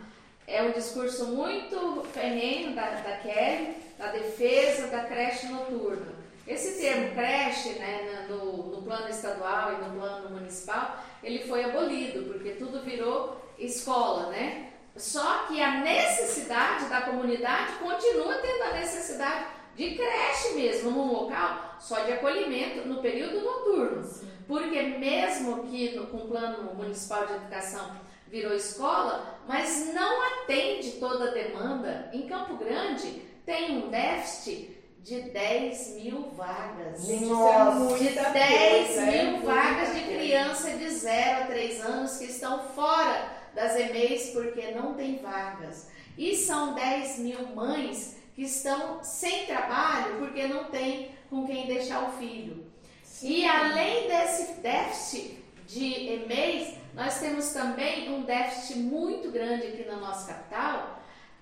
é 0.48 0.64
um 0.64 0.72
discurso 0.72 1.26
muito 1.26 2.04
ferrenho 2.14 2.74
da, 2.74 2.90
da 2.90 3.18
Kelly, 3.18 3.76
da 3.98 4.12
defesa 4.12 4.88
da 4.88 5.04
creche 5.04 5.48
noturna. 5.48 6.16
Esse 6.48 6.80
termo 6.80 7.14
creche, 7.14 7.74
né, 7.74 8.26
no, 8.30 8.68
no 8.68 8.82
plano 8.82 9.10
estadual 9.10 9.74
e 9.74 9.84
no 9.84 10.00
plano 10.00 10.30
municipal, 10.30 11.04
ele 11.22 11.46
foi 11.46 11.66
abolido, 11.66 12.32
porque 12.32 12.52
tudo 12.52 12.82
virou 12.84 13.46
escola, 13.60 14.30
né? 14.30 14.67
Só 14.98 15.46
que 15.48 15.62
a 15.62 15.80
necessidade 15.82 16.86
da 16.86 17.02
comunidade 17.02 17.74
continua 17.74 18.36
tendo 18.36 18.64
a 18.64 18.74
necessidade 18.74 19.46
de 19.76 19.96
creche 19.96 20.56
mesmo, 20.56 20.90
num 20.90 21.14
local 21.14 21.76
só 21.80 22.00
de 22.00 22.14
acolhimento 22.14 22.88
no 22.88 23.00
período 23.00 23.42
noturno. 23.42 24.04
Sim. 24.04 24.28
Porque 24.48 24.82
mesmo 24.82 25.64
que 25.68 25.96
no, 25.96 26.08
com 26.08 26.18
o 26.18 26.28
plano 26.28 26.74
municipal 26.74 27.28
de 27.28 27.34
educação 27.34 27.92
virou 28.28 28.54
escola, 28.54 29.40
mas 29.48 29.94
não 29.94 30.22
atende 30.24 30.94
toda 30.94 31.30
a 31.30 31.34
demanda. 31.34 32.10
Em 32.12 32.28
Campo 32.28 32.56
Grande 32.56 33.22
tem 33.46 33.78
um 33.78 33.90
déficit 33.90 34.76
de 35.04 35.22
10 35.22 35.96
mil 35.96 36.32
vagas. 36.32 37.08
Nossa, 37.22 37.98
de 37.98 38.10
10 38.10 38.88
coisa, 38.88 39.02
mil 39.04 39.36
é 39.36 39.40
vagas 39.42 39.96
de 39.96 40.02
criança 40.02 40.72
de 40.72 40.90
0 40.90 41.44
a 41.44 41.46
3 41.46 41.86
anos 41.86 42.18
que 42.18 42.26
estão 42.26 42.60
fora 42.70 43.38
das 43.58 43.76
EMEIs 43.76 44.30
porque 44.30 44.70
não 44.70 44.94
tem 44.94 45.18
vagas. 45.18 45.90
E 46.16 46.36
são 46.36 46.76
10 46.76 47.20
mil 47.20 47.48
mães 47.56 48.18
que 48.36 48.44
estão 48.44 49.04
sem 49.04 49.48
trabalho 49.48 50.20
porque 50.20 50.48
não 50.48 50.66
tem 50.66 51.10
com 51.28 51.46
quem 51.48 51.66
deixar 51.66 52.08
o 52.08 52.12
filho. 52.20 52.64
Sim. 53.04 53.30
E 53.30 53.46
além 53.48 54.08
desse 54.08 54.62
déficit 54.62 55.44
de 55.66 56.08
EMEIs, 56.08 56.76
nós 56.94 57.20
temos 57.20 57.50
também 57.50 58.14
um 58.14 58.22
déficit 58.22 58.78
muito 58.78 59.32
grande 59.32 59.66
aqui 59.66 59.86
na 59.86 59.98
nossa 59.98 60.32
capital, 60.32 61.00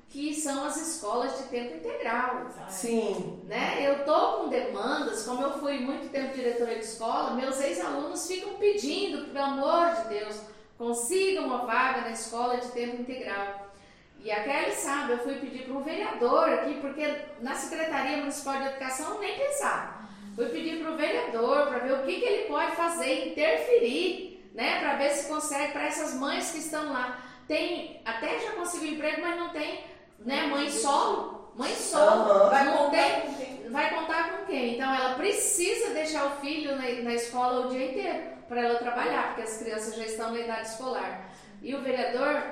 que 0.08 0.34
são 0.34 0.64
as 0.64 0.78
escolas 0.78 1.38
de 1.38 1.44
tempo 1.50 1.76
integral. 1.76 2.50
Sim. 2.70 3.42
Né? 3.44 3.86
Eu 3.86 4.06
tô 4.06 4.38
com 4.38 4.48
demandas, 4.48 5.24
como 5.24 5.42
eu 5.42 5.60
fui 5.60 5.80
muito 5.80 6.10
tempo 6.10 6.34
diretora 6.34 6.76
de 6.76 6.86
escola, 6.86 7.34
meus 7.34 7.60
ex-alunos 7.60 8.26
ficam 8.26 8.54
pedindo, 8.54 9.26
pelo 9.34 9.46
amor 9.46 9.96
de 9.96 10.08
Deus, 10.08 10.55
consigam 10.78 11.46
uma 11.46 11.66
vaga 11.66 12.02
na 12.02 12.12
escola 12.12 12.58
de 12.58 12.68
tempo 12.72 13.02
integral. 13.02 13.74
E 14.20 14.32
a 14.32 14.44
Kelly 14.44 14.72
sabe, 14.72 15.14
eu 15.14 15.20
fui 15.20 15.36
pedir 15.36 15.66
para 15.66 15.74
um 15.74 15.84
vereador 15.84 16.50
aqui, 16.50 16.80
porque 16.82 17.16
na 17.42 17.54
Secretaria 17.54 18.18
Municipal 18.18 18.58
de 18.58 18.70
Educação 18.70 19.20
nem 19.20 19.38
pensar. 19.38 20.10
Fui 20.36 20.48
pedir 20.48 20.82
para 20.82 20.92
o 20.92 20.98
vereador 20.98 21.68
para 21.68 21.78
ver 21.80 21.94
o 21.94 22.04
que, 22.04 22.20
que 22.20 22.26
ele 22.26 22.48
pode 22.48 22.76
fazer, 22.76 23.30
interferir, 23.30 24.50
né? 24.54 24.80
Para 24.80 24.96
ver 24.96 25.12
se 25.12 25.28
consegue 25.28 25.74
para 25.74 25.86
essas 25.86 26.16
mães 26.16 26.52
que 26.52 26.58
estão 26.58 26.92
lá. 26.92 27.22
Tem, 27.48 28.02
até 28.04 28.40
já 28.40 28.52
conseguiu 28.54 28.94
emprego, 28.94 29.22
mas 29.22 29.38
não 29.38 29.50
tem, 29.50 29.84
né? 30.20 30.48
Mãe 30.48 30.70
solo. 30.70 31.35
Mãe 31.56 31.74
solo. 31.74 32.50
Vai 32.50 32.66
não 32.66 32.90
tem, 32.90 33.70
vai 33.72 33.90
contar 33.96 34.32
com 34.32 34.46
quem? 34.46 34.76
Então 34.76 34.94
ela 34.94 35.16
precisa 35.16 35.94
deixar 35.94 36.26
o 36.26 36.42
filho 36.42 36.76
na, 36.76 36.84
na 37.04 37.14
escola 37.14 37.66
o 37.66 37.70
dia 37.70 37.92
inteiro 37.92 38.36
para 38.48 38.62
ela 38.62 38.80
trabalhar, 38.80 39.28
porque 39.28 39.42
as 39.42 39.58
crianças 39.58 39.96
já 39.96 40.06
estão 40.06 40.32
na 40.32 40.40
idade 40.40 40.68
escolar. 40.68 41.30
E 41.62 41.74
o 41.74 41.82
vereador 41.82 42.44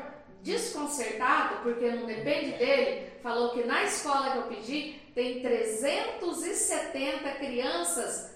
desconcertado, 0.42 1.58
porque 1.64 1.90
não 1.92 2.06
depende 2.06 2.58
dele, 2.58 3.12
falou 3.22 3.52
que 3.52 3.64
na 3.64 3.84
escola 3.84 4.32
que 4.32 4.38
eu 4.38 4.44
pedi 4.44 5.02
tem 5.14 5.42
370 5.42 7.32
crianças 7.36 8.32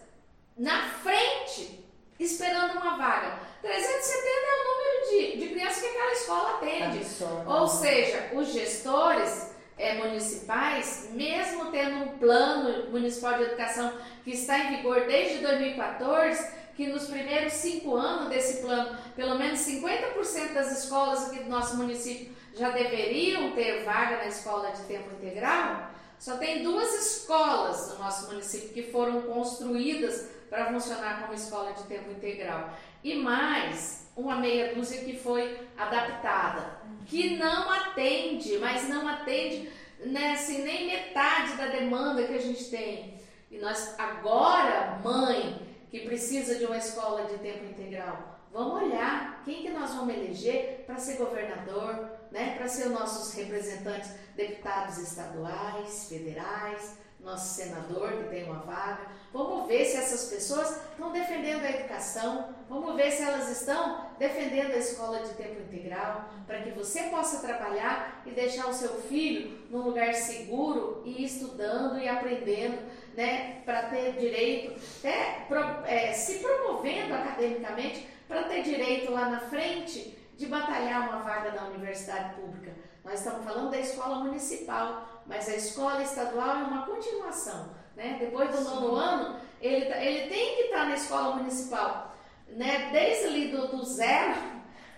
na 0.58 0.84
frente 0.90 1.84
esperando 2.20 2.80
uma 2.80 2.98
vaga. 2.98 3.40
370 3.62 4.28
é 4.28 4.54
o 4.54 4.64
número 4.64 5.10
de, 5.10 5.40
de 5.40 5.54
crianças 5.54 5.80
que 5.80 5.88
aquela 5.88 6.14
escola 6.14 6.50
atende. 6.56 6.98
Absurdo. 7.00 7.52
Ou 7.52 7.68
seja, 7.68 8.30
os 8.34 8.48
gestores 8.54 9.57
é, 9.78 9.96
municipais, 9.96 11.10
mesmo 11.12 11.72
tendo 11.72 12.04
um 12.04 12.18
plano 12.18 12.90
municipal 12.90 13.38
de 13.38 13.44
educação 13.44 13.94
que 14.24 14.32
está 14.32 14.58
em 14.60 14.78
vigor 14.78 15.06
desde 15.06 15.40
2014, 15.40 16.58
que 16.76 16.88
nos 16.88 17.06
primeiros 17.06 17.54
cinco 17.54 17.96
anos 17.96 18.30
desse 18.30 18.62
plano, 18.62 18.98
pelo 19.16 19.38
menos 19.38 19.60
50% 19.60 20.54
das 20.54 20.84
escolas 20.84 21.28
aqui 21.28 21.44
do 21.44 21.50
nosso 21.50 21.76
município 21.78 22.36
já 22.56 22.70
deveriam 22.70 23.52
ter 23.52 23.84
vaga 23.84 24.18
na 24.18 24.28
escola 24.28 24.72
de 24.72 24.84
tempo 24.84 25.12
integral, 25.16 25.92
só 26.20 26.38
tem 26.38 26.64
duas 26.64 26.94
escolas 26.94 27.90
no 27.90 28.00
nosso 28.00 28.28
município 28.28 28.70
que 28.70 28.92
foram 28.92 29.22
construídas 29.22 30.30
para 30.50 30.66
funcionar 30.68 31.22
como 31.22 31.34
escola 31.34 31.74
de 31.74 31.84
tempo 31.84 32.12
integral. 32.12 32.72
E 33.04 33.16
mais 33.16 34.08
uma 34.16 34.36
meia 34.36 34.74
dúzia 34.74 35.04
que 35.04 35.16
foi 35.18 35.68
adaptada, 35.78 36.77
que 37.08 37.38
não 37.38 37.72
atende, 37.72 38.58
mas 38.58 38.88
não 38.88 39.08
atende 39.08 39.70
né, 40.06 40.34
assim, 40.34 40.64
nem 40.64 40.88
metade 40.88 41.56
da 41.56 41.68
demanda 41.68 42.24
que 42.24 42.34
a 42.34 42.42
gente 42.42 42.66
tem. 42.66 43.20
E 43.50 43.58
nós 43.58 43.96
agora, 43.98 45.00
mãe, 45.04 45.66
que 45.90 46.02
precisa 46.02 46.56
de 46.56 46.66
uma 46.66 46.78
escola 46.78 47.26
de 47.26 47.38
tempo 47.40 47.66
integral. 47.66 48.38
Vamos 48.52 48.84
olhar 48.84 49.42
quem 49.44 49.62
que 49.62 49.70
nós 49.70 49.94
vamos 49.94 50.14
eleger 50.14 50.84
para 50.86 50.98
ser 50.98 51.18
governador, 51.18 52.10
né? 52.32 52.56
para 52.58 52.68
ser 52.68 52.88
os 52.88 52.94
nossos 52.94 53.34
representantes, 53.34 54.12
deputados 54.36 54.98
estaduais, 54.98 56.08
federais, 56.10 56.98
nosso 57.20 57.56
senador 57.56 58.12
que 58.12 58.30
tem 58.30 58.46
uma 58.46 58.60
vaga. 58.60 59.08
Vamos 59.34 59.68
ver 59.68 59.86
se 59.86 59.98
essas 59.98 60.30
pessoas 60.30 60.82
estão 60.92 61.12
defendendo 61.12 61.64
a 61.64 61.72
educação, 61.72 62.56
vamos 62.70 62.96
ver 62.96 63.12
se 63.12 63.24
elas 63.24 63.50
estão 63.50 64.08
defendendo 64.20 64.72
a 64.72 64.78
escola 64.78 65.20
de 65.20 65.34
tempo 65.36 65.62
integral, 65.62 66.30
para 66.46 66.62
que 66.62 66.72
você 66.72 67.04
possa 67.04 67.46
trabalhar 67.46 68.22
e 68.26 68.32
deixar 68.32 68.68
o 68.68 68.74
seu 68.74 69.02
filho 69.02 69.58
num 69.70 69.82
lugar 69.82 70.14
seguro 70.14 71.02
e 71.06 71.24
estudando 71.24 72.00
e 72.00 72.08
aprendendo 72.08 72.78
né, 73.16 73.62
para 73.66 73.84
ter 73.84 74.14
direito, 74.14 74.80
até 75.00 75.48
é, 75.86 76.14
se 76.14 76.40
promovendo 76.40 77.14
academicamente 77.14 78.08
para 78.28 78.44
ter 78.44 78.64
direito 78.64 79.12
lá 79.12 79.30
na 79.30 79.40
frente 79.40 80.18
de 80.36 80.46
batalhar 80.46 81.10
uma 81.10 81.20
vaga 81.20 81.52
na 81.52 81.68
universidade 81.68 82.36
pública. 82.36 82.72
Nós 83.04 83.20
estamos 83.20 83.44
falando 83.44 83.72
da 83.72 83.80
escola 83.80 84.24
municipal, 84.24 85.24
mas 85.26 85.48
a 85.50 85.56
escola 85.56 86.04
estadual 86.04 86.58
é 86.58 86.64
uma 86.64 86.86
continuação. 86.86 87.70
Né? 87.96 88.18
Depois 88.20 88.52
do 88.52 88.62
nono 88.62 88.96
ano, 88.96 89.40
ele, 89.60 89.86
tá, 89.86 89.98
ele 89.98 90.30
tem 90.30 90.56
que 90.56 90.62
estar 90.64 90.86
na 90.86 90.96
escola 90.96 91.38
municipal, 91.38 92.07
né? 92.50 92.90
desde 92.92 93.26
ali 93.26 93.48
do, 93.50 93.68
do 93.68 93.86
zero, 93.86 94.36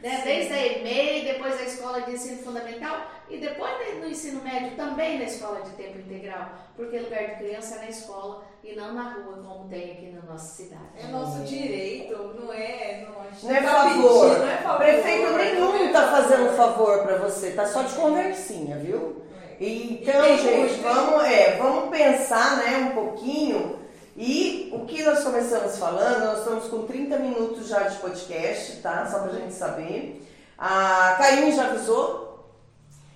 né? 0.02 0.22
desde 0.24 0.54
a 0.54 0.66
EMEI, 0.66 1.26
depois 1.26 1.60
a 1.60 1.64
escola 1.64 2.02
de 2.02 2.12
ensino 2.12 2.41
fundamental, 2.43 3.08
e 3.30 3.38
depois 3.38 3.74
no 4.00 4.08
ensino 4.08 4.41
médio 4.41 4.76
também 4.76 5.20
na 5.20 5.26
escola 5.26 5.62
de 5.62 5.72
tempo 5.72 6.00
integral, 6.00 6.52
porque 6.76 7.00
lugar 7.00 7.28
de 7.28 7.36
criança 7.36 7.76
é 7.76 7.80
na 7.80 7.89
escola 7.89 8.43
e 8.64 8.76
não 8.76 8.93
na 8.93 9.14
rua, 9.14 9.43
como 9.43 9.70
tem 9.70 9.91
aqui 9.91 10.12
na 10.12 10.22
nossa 10.32 10.56
cidade. 10.56 10.82
É 10.97 11.08
nosso 11.08 11.43
direito, 11.43 12.16
não 12.39 12.52
é? 12.52 13.06
Não, 13.06 13.50
não 13.50 13.56
é 13.56 13.62
favor. 13.62 14.30
Pedir, 14.30 14.39
não 14.39 14.50
é 14.50 14.58
favor. 14.58 14.78
Prefeito 14.78 15.32
nenhum 15.34 15.86
está 15.86 16.08
fazendo 16.12 16.56
favor 16.56 17.04
para 17.04 17.18
você, 17.18 17.52
tá 17.52 17.66
só 17.68 17.84
de 17.84 17.93
conversinha, 17.93 18.78
viu? 18.78 19.24
É. 19.60 19.64
Então, 19.64 20.38
gente, 20.38 20.80
vamos, 20.82 21.24
é, 21.26 21.58
vamos 21.58 21.89
pensar 21.89 22.58
né, 22.58 22.89
um 22.89 22.95
pouquinho 22.95 23.79
E 24.22 24.70
o 24.74 24.80
que 24.80 25.02
nós 25.02 25.24
começamos 25.24 25.78
falando, 25.78 26.26
nós 26.26 26.40
estamos 26.40 26.66
com 26.66 26.86
30 26.86 27.18
minutos 27.20 27.70
já 27.70 27.84
de 27.84 28.00
podcast, 28.00 28.76
tá? 28.82 29.08
Só 29.10 29.20
pra 29.20 29.32
gente 29.32 29.54
saber. 29.54 30.28
A 30.58 31.16
Caíme 31.18 31.54
já 31.54 31.68
avisou 31.68 32.46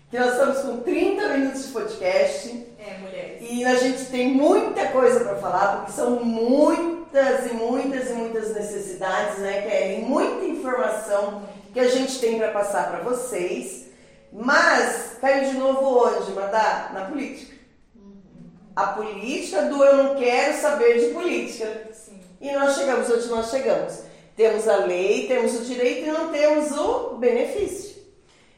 que 0.09 0.17
nós 0.17 0.31
estamos 0.31 0.59
com 0.59 0.77
30 0.77 1.27
minutos 1.27 1.65
de 1.65 1.71
podcast. 1.73 2.67
É, 2.79 2.99
mulheres. 2.99 3.41
E 3.41 3.65
a 3.65 3.75
gente 3.75 4.05
tem 4.05 4.29
muita 4.29 4.87
coisa 4.87 5.19
para 5.25 5.35
falar, 5.35 5.77
porque 5.79 5.91
são 5.91 6.23
muitas 6.23 7.51
e 7.51 7.53
muitas 7.53 8.09
e 8.09 8.13
muitas 8.13 8.55
necessidades, 8.55 9.39
né, 9.39 9.63
Kelly? 9.63 10.03
Muita 10.03 10.45
informação 10.45 11.43
que 11.73 11.81
a 11.81 11.89
gente 11.89 12.17
tem 12.19 12.37
para 12.37 12.51
passar 12.51 12.89
para 12.89 12.99
vocês. 12.99 13.87
Mas 14.31 15.17
caiu 15.19 15.51
de 15.51 15.57
novo 15.57 16.07
onde, 16.07 16.31
Madá? 16.31 16.91
Na 16.93 17.05
política. 17.07 17.52
A 18.75 18.87
política 18.87 19.63
do 19.63 19.83
eu 19.83 19.97
não 19.97 20.15
quero 20.15 20.59
saber 20.59 20.99
de 20.99 21.13
política. 21.13 21.89
Sim. 21.93 22.19
E 22.41 22.51
nós 22.51 22.75
chegamos 22.75 23.09
onde 23.09 23.27
nós 23.27 23.49
chegamos. 23.49 23.99
Temos 24.35 24.67
a 24.67 24.77
lei, 24.77 25.27
temos 25.27 25.59
o 25.59 25.63
direito 25.63 26.07
e 26.07 26.11
não 26.11 26.29
temos 26.29 26.71
o 26.71 27.15
benefício. 27.17 27.93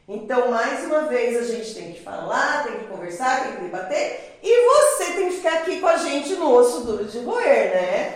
Então, 0.08 0.50
mais 0.50 0.84
uma 0.84 1.02
vez, 1.02 1.36
a 1.36 1.52
gente 1.52 1.74
tem 1.74 1.92
que 1.92 2.02
falar, 2.02 2.64
tem 2.64 2.78
que 2.78 2.86
conversar, 2.86 3.42
tem 3.42 3.56
que 3.56 3.62
debater 3.64 4.38
e 4.42 4.66
você 4.66 5.12
tem 5.12 5.28
que 5.28 5.36
ficar 5.36 5.54
aqui 5.54 5.80
com 5.80 5.88
a 5.88 5.96
gente 5.96 6.34
no 6.36 6.50
osso 6.54 6.80
duro 6.82 7.04
de 7.04 7.18
roer, 7.18 7.74
né? 7.74 8.14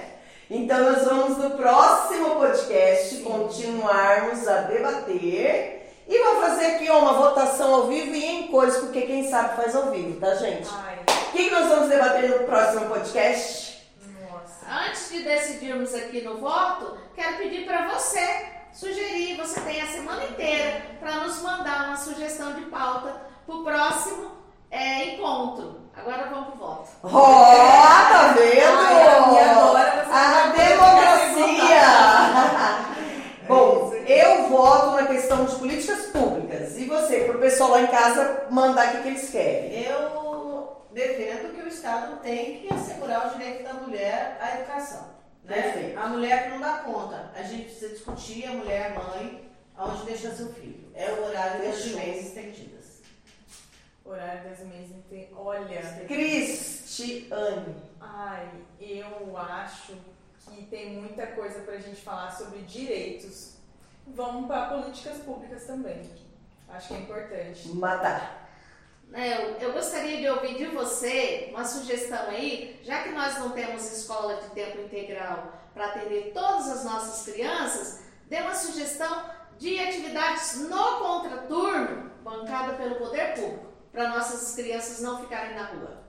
Então, 0.48 0.80
nós 0.92 1.04
vamos 1.04 1.36
no 1.36 1.50
próximo 1.50 2.36
podcast 2.36 3.16
continuarmos 3.18 4.48
a 4.48 4.62
debater 4.62 5.92
e 6.08 6.18
vou 6.18 6.40
fazer 6.40 6.66
aqui 6.66 6.88
uma 6.88 7.12
votação 7.12 7.74
ao 7.74 7.86
vivo 7.88 8.14
e 8.14 8.24
em 8.24 8.46
cores, 8.48 8.76
porque 8.76 9.02
quem 9.02 9.28
sabe 9.28 9.56
faz 9.56 9.76
ao 9.76 9.90
vivo, 9.90 10.18
tá, 10.18 10.34
gente? 10.36 10.68
Ai, 10.72 11.09
O 11.30 11.32
que, 11.32 11.44
que 11.44 11.50
nós 11.50 11.68
vamos 11.68 11.88
debater 11.88 12.28
no 12.28 12.44
próximo 12.44 12.86
podcast? 12.86 13.86
nossa. 14.20 14.66
Antes 14.68 15.10
de 15.10 15.22
decidirmos 15.22 15.94
aqui 15.94 16.22
no 16.22 16.38
voto, 16.38 16.98
quero 17.14 17.36
pedir 17.36 17.64
para 17.66 17.86
você 17.86 18.46
sugerir, 18.72 19.36
você 19.36 19.60
tem 19.60 19.80
a 19.80 19.86
semana 19.86 20.24
inteira 20.24 20.82
para 20.98 21.18
nos 21.18 21.40
mandar 21.40 21.86
uma 21.86 21.96
sugestão 21.96 22.54
de 22.54 22.62
pauta 22.62 23.14
para 23.46 23.54
o 23.54 23.62
próximo 23.62 24.32
é, 24.72 25.14
encontro. 25.14 25.82
Agora 25.96 26.28
vamos 26.30 26.48
pro 26.48 26.58
voto. 26.58 26.88
Ó, 27.04 27.42
tá 28.10 28.34
vendo? 28.36 28.76
Ai, 28.76 29.34
e 29.34 29.38
agora 29.38 30.04
você 30.04 30.12
a 30.12 30.46
democracia! 30.58 31.80
Bom, 33.46 33.94
eu 34.04 34.48
voto 34.48 34.96
na 34.96 35.06
questão 35.06 35.44
de 35.44 35.54
políticas 35.54 36.06
públicas. 36.06 36.76
E 36.76 36.86
você, 36.86 37.20
pro 37.20 37.38
pessoal 37.38 37.70
lá 37.70 37.82
em 37.82 37.86
casa 37.86 38.46
mandar 38.50 38.88
o 38.88 38.90
que, 38.90 39.02
que 39.02 39.08
eles 39.08 39.30
querem. 39.30 39.84
Eu 39.84 40.29
defendo 40.92 41.54
que 41.54 41.62
o 41.62 41.68
Estado 41.68 42.20
tem 42.20 42.60
que 42.60 42.72
assegurar 42.74 43.28
o 43.28 43.38
direito 43.38 43.62
da 43.64 43.74
mulher 43.74 44.36
à 44.40 44.58
educação. 44.58 45.08
Né? 45.44 45.62
Perfeito. 45.62 45.98
A 45.98 46.08
mulher 46.08 46.44
que 46.44 46.48
não 46.50 46.60
dá 46.60 46.78
conta. 46.78 47.30
A 47.34 47.42
gente 47.42 47.64
precisa 47.64 47.88
discutir 47.90 48.46
a 48.46 48.52
mulher, 48.52 48.94
mãe, 48.94 49.50
aonde 49.76 50.04
deixa 50.04 50.34
seu 50.34 50.52
filho. 50.52 50.90
É 50.94 51.10
o 51.12 51.24
horário 51.26 51.64
das 51.64 51.86
mães 51.92 52.26
estendidas. 52.26 53.00
Horário 54.04 54.48
das 54.50 54.58
meses 54.60 54.90
inte- 54.96 55.28
Olha, 55.36 56.04
Cristiane. 56.08 57.76
ai, 58.00 58.48
eu 58.80 59.36
acho 59.36 59.96
que 60.46 60.64
tem 60.66 60.94
muita 60.94 61.26
coisa 61.28 61.60
pra 61.60 61.78
gente 61.78 62.00
falar 62.00 62.30
sobre 62.32 62.60
direitos. 62.62 63.54
Vamos 64.06 64.46
para 64.48 64.66
políticas 64.76 65.18
públicas 65.18 65.64
também. 65.64 66.02
Acho 66.68 66.88
que 66.88 66.94
é 66.94 66.98
importante. 66.98 67.68
Matar. 67.68 68.49
É, 69.12 69.42
Eu, 69.42 69.68
eu 69.68 69.72
gostaria 69.72 70.18
de 70.18 70.28
ouvir 70.28 70.56
de 70.56 70.66
você 70.66 71.48
uma 71.50 71.64
sugestão 71.64 72.28
aí, 72.28 72.80
já 72.82 73.02
que 73.02 73.10
nós 73.10 73.38
não 73.38 73.50
temos 73.50 73.90
escola 73.90 74.36
de 74.36 74.50
tempo 74.50 74.80
integral 74.80 75.52
para 75.74 75.86
atender 75.86 76.30
todas 76.32 76.68
as 76.68 76.84
nossas 76.84 77.32
crianças, 77.32 78.00
dê 78.26 78.36
uma 78.38 78.54
sugestão 78.54 79.24
de 79.58 79.78
atividades 79.78 80.56
no 80.68 80.98
contraturno, 80.98 82.10
bancada 82.22 82.74
pelo 82.74 82.96
poder 82.96 83.34
público, 83.34 83.66
para 83.92 84.08
nossas 84.08 84.54
crianças 84.54 85.00
não 85.00 85.20
ficarem 85.20 85.54
na 85.54 85.64
rua. 85.66 86.00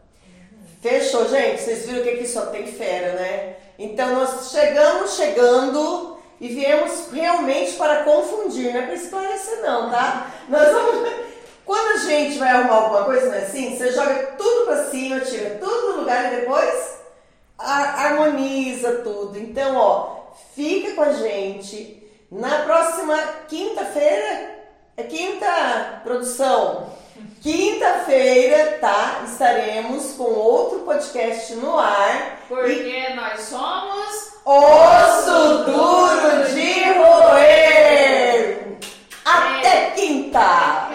Fechou, 0.82 1.28
gente? 1.28 1.62
Vocês 1.62 1.86
viram 1.86 2.04
que 2.04 2.10
aqui 2.10 2.28
só 2.28 2.48
tem 2.48 2.68
fera, 2.68 3.14
né? 3.14 3.58
Então 3.78 4.14
nós 4.14 4.52
chegamos 4.52 5.16
chegando 5.16 6.20
e 6.40 6.48
viemos 6.48 7.12
realmente 7.12 7.74
para 7.74 8.04
confundir, 8.04 8.72
não 8.72 8.82
é 8.82 8.86
para 8.86 8.96
esclarecer 8.96 9.62
não, 9.62 9.90
tá? 9.90 10.32
Nós 10.48 10.72
vamos... 10.72 11.31
Quando 11.66 11.96
a 11.96 11.98
gente 11.98 12.38
vai 12.38 12.50
arrumar 12.50 12.76
alguma 12.76 13.04
coisa, 13.06 13.28
não 13.28 13.36
é 13.36 13.44
assim? 13.44 13.78
Você 13.78 13.92
joga 13.92 14.16
tudo 14.38 14.66
para 14.66 14.86
cima, 14.86 15.20
tira 15.22 15.58
tudo 15.60 15.94
do 15.94 16.00
lugar 16.00 16.32
e 16.32 16.38
depois 16.38 17.00
harmoniza 17.58 19.02
tudo. 19.04 19.38
Então, 19.38 19.76
ó, 19.76 20.22
fica 20.56 20.94
com 20.94 21.02
a 21.04 21.14
gente. 21.14 22.02
Na 22.32 22.60
próxima 22.64 23.18
quinta-feira, 23.48 24.56
é 24.98 25.04
quinta 25.04 26.02
produção. 26.04 26.90
Quinta-feira, 27.42 28.78
tá? 28.80 29.24
Estaremos 29.26 30.14
com 30.14 30.24
outro 30.24 30.80
podcast 30.80 31.54
no 31.56 31.78
ar. 31.78 32.40
Porque 32.48 32.72
e... 32.72 33.16
nós 33.16 33.42
somos 33.42 34.32
Osso 34.46 35.66
Duro 35.66 36.54
de 36.54 36.84
Roer. 36.94 38.78
Até 39.26 39.92
quinta! 39.92 40.91